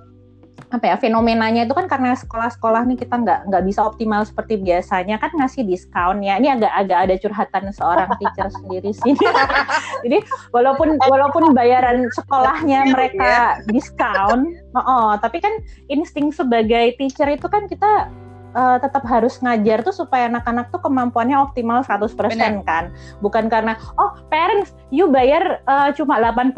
[0.71, 5.19] apa ya fenomenanya itu kan karena sekolah-sekolah nih kita nggak nggak bisa optimal seperti biasanya
[5.19, 6.39] kan ngasih diskon ya.
[6.39, 9.13] Ini agak agak ada curhatan seorang teacher sendiri sih.
[10.07, 10.17] Jadi
[10.55, 15.51] walaupun walaupun bayaran sekolahnya mereka diskon oh, oh, tapi kan
[15.91, 18.07] insting sebagai teacher itu kan kita
[18.51, 22.61] eh, tetap harus ngajar tuh supaya anak-anak tuh kemampuannya optimal 100% Benar.
[22.63, 22.83] kan.
[23.19, 26.51] Bukan karena oh parents you bayar eh, cuma 80%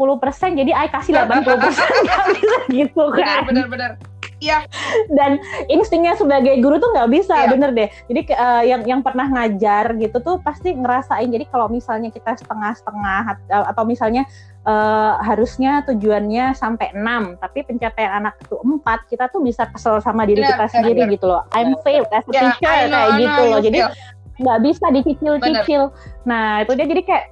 [0.54, 1.46] jadi I kasih 80%
[2.04, 3.46] nggak bisa gitu kan.
[3.46, 3.92] benar, benar.
[5.08, 5.40] dan
[5.72, 7.48] instingnya sebagai guru tuh nggak bisa Iya.
[7.48, 7.88] bener deh.
[8.12, 11.32] Jadi eh, yang yang pernah ngajar gitu tuh pasti ngerasain.
[11.32, 14.28] Jadi kalau misalnya kita setengah-setengah at- atau misalnya
[14.64, 20.24] eh, harusnya tujuannya sampai 6 tapi pencapaian anak itu 4 kita tuh bisa kesel sama
[20.24, 21.14] diri Benar, kita sendiri benar.
[21.14, 21.42] gitu loh.
[21.52, 23.78] I'm failed as a Ya, teacher I know, kayak I gitu know, loh jadi
[24.34, 25.82] nggak bisa dicicil-cicil.
[26.26, 27.24] Nah itu dia jadi kayak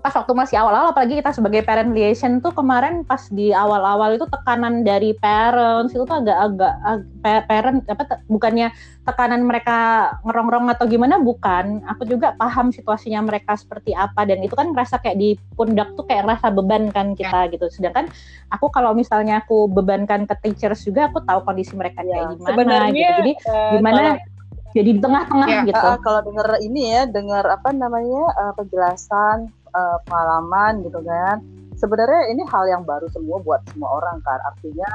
[0.00, 4.24] pas waktu masih awal-awal apalagi kita sebagai parent liaison tuh kemarin pas di awal-awal itu
[4.24, 9.78] tekanan dari parents itu tuh agak-agak ag- pa- parent apa te- bukannya tekanan mereka
[10.22, 11.84] ngerongrong atau gimana bukan.
[11.86, 16.02] Aku juga paham situasinya mereka seperti apa dan itu kan ngerasa kayak di pundak tuh
[16.02, 17.68] kayak rasa beban kan kita gitu.
[17.68, 18.08] Sedangkan
[18.48, 22.48] aku kalau misalnya aku bebankan ke teachers juga aku tahu kondisi mereka Ya, kayak gimana
[22.48, 24.28] Sebenarnya gitu jadi eh, gimana kalau-
[24.70, 25.82] jadi di tengah-tengah Ya, gitu.
[25.82, 31.38] Ah, ah, kalau dengar ini ya, dengar apa namanya eh, penjelasan eh, pengalaman gitu kan.
[31.78, 34.38] Sebenarnya ini hal yang baru semua buat semua orang kan.
[34.54, 34.88] Artinya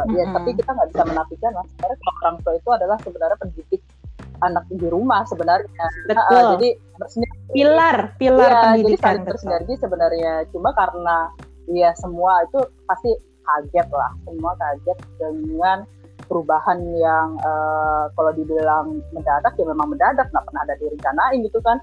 [0.00, 0.34] eh, ya Mm-mm.
[0.38, 1.64] tapi kita nggak bisa menafikan lah.
[1.76, 3.82] Sebenarnya orang tua itu adalah sebenarnya pendidik
[4.42, 5.84] anak di rumah sebenarnya.
[6.10, 6.68] Betul jadi
[6.98, 7.50] bersinergi.
[7.54, 9.26] pilar pilar jadi pendidikan betul.
[9.34, 10.34] bersinergi sebenarnya.
[10.50, 11.16] Cuma karena
[11.70, 13.10] ya semua itu pasti
[13.42, 14.10] kaget lah.
[14.26, 15.78] Semua kaget dengan
[16.26, 21.76] perubahan yang eh, kalau dibilang mendadak ya memang mendadak nggak pernah ada direncanain gitu kan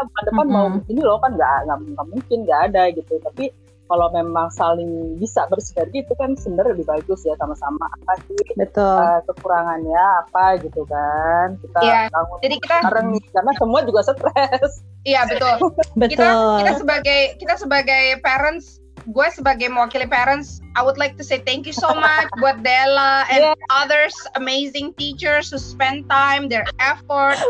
[0.00, 0.88] kita bulan depan mau Mm-mm.
[0.88, 3.20] ini loh kan nggak nggak mungkin nggak ada gitu.
[3.20, 3.52] Tapi
[3.84, 7.84] kalau memang saling bisa bersinergi itu kan sebenarnya lebih bagus ya sama-sama.
[8.00, 8.96] Apa sih betul.
[8.96, 11.60] eh, kekurangannya apa gitu kan.
[11.60, 14.72] Kita Iya, bangun jadi kita- bareng nih karena semua juga stres.
[15.02, 15.54] Iya, betul.
[16.08, 16.56] kita betul.
[16.62, 21.64] kita sebagai kita sebagai parents gue sebagai mewakili parents I would like to say thank
[21.64, 23.56] you so much buat Della and Yeah.
[23.72, 27.40] others amazing teachers who spend time their effort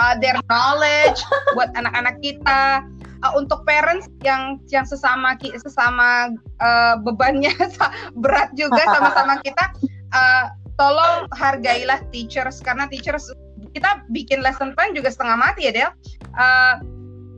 [0.00, 1.20] uh, their knowledge
[1.52, 2.84] buat anak-anak kita.
[3.24, 7.56] Uh, untuk parents yang yang sesama sesama uh, bebannya
[8.22, 9.64] berat juga sama-sama kita
[10.12, 12.60] uh, tolong hargailah teachers.
[12.60, 13.32] Karena teachers
[13.72, 15.90] kita bikin lesson plan juga setengah mati ya Del.
[16.36, 16.74] Uh,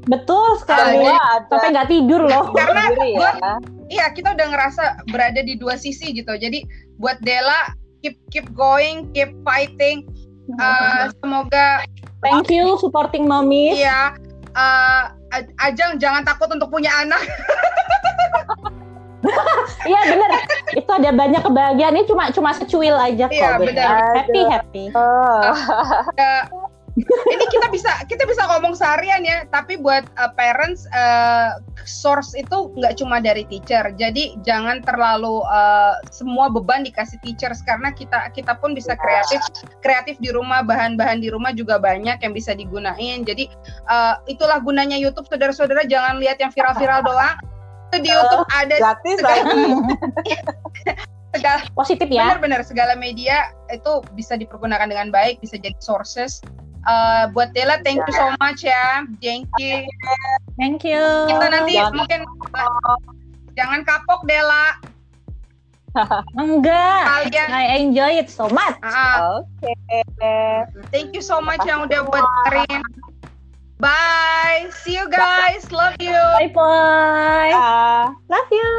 [0.07, 1.03] betul sekali.
[1.03, 2.51] Ada sampai nggak tidur loh.
[2.59, 3.33] Karena ya.
[3.91, 6.33] iya kita udah ngerasa berada di dua sisi gitu.
[6.35, 6.63] Jadi
[6.97, 10.07] buat Della keep keep going keep fighting.
[10.63, 11.83] Uh, semoga
[12.23, 13.83] thank you supporting mommy.
[13.83, 14.15] Iya.
[14.57, 17.21] Uh, A- Ajeng jangan takut untuk punya anak.
[19.87, 20.31] Iya bener.
[20.75, 21.95] Itu ada banyak kebahagiaan.
[21.99, 23.75] Ini cuma cuma secuil aja kok Iya, bener.
[23.75, 24.15] benar.
[24.23, 24.43] happy.
[24.47, 25.51] Happy Oh.
[26.15, 26.43] Uh,
[27.05, 32.73] ini kita bisa kita bisa ngomong seharian ya tapi buat uh, parents uh, source itu
[32.73, 33.93] nggak cuma dari teacher.
[34.01, 39.45] Jadi jangan terlalu uh, semua beban dikasih teachers karena kita kita pun bisa kreatif
[39.85, 43.23] kreatif di rumah bahan-bahan di rumah juga banyak yang bisa digunain.
[43.29, 43.53] Jadi
[43.93, 47.37] uh, itulah gunanya YouTube saudara-saudara jangan lihat yang viral-viral doang.
[47.93, 49.43] Itu di YouTube ada Gratis segala,
[51.37, 52.35] segala Positif ya.
[52.35, 56.43] benar-benar segala media itu bisa dipergunakan dengan baik bisa jadi sources
[56.87, 59.83] Uh, buat Dela thank you so much ya thank you
[60.55, 61.03] Thank you.
[61.27, 62.21] kita nanti jangan- mungkin
[63.59, 64.71] jangan kapok Dela
[66.39, 67.03] Enggak.
[67.09, 68.77] kalian I enjoy it so much.
[68.85, 69.73] Ah, Oke.
[70.93, 72.85] thank you so much yang udah buat dengerin
[73.81, 77.53] bye see you guys love you Bye bye.
[77.57, 78.13] Ah.
[78.29, 78.71] Love you.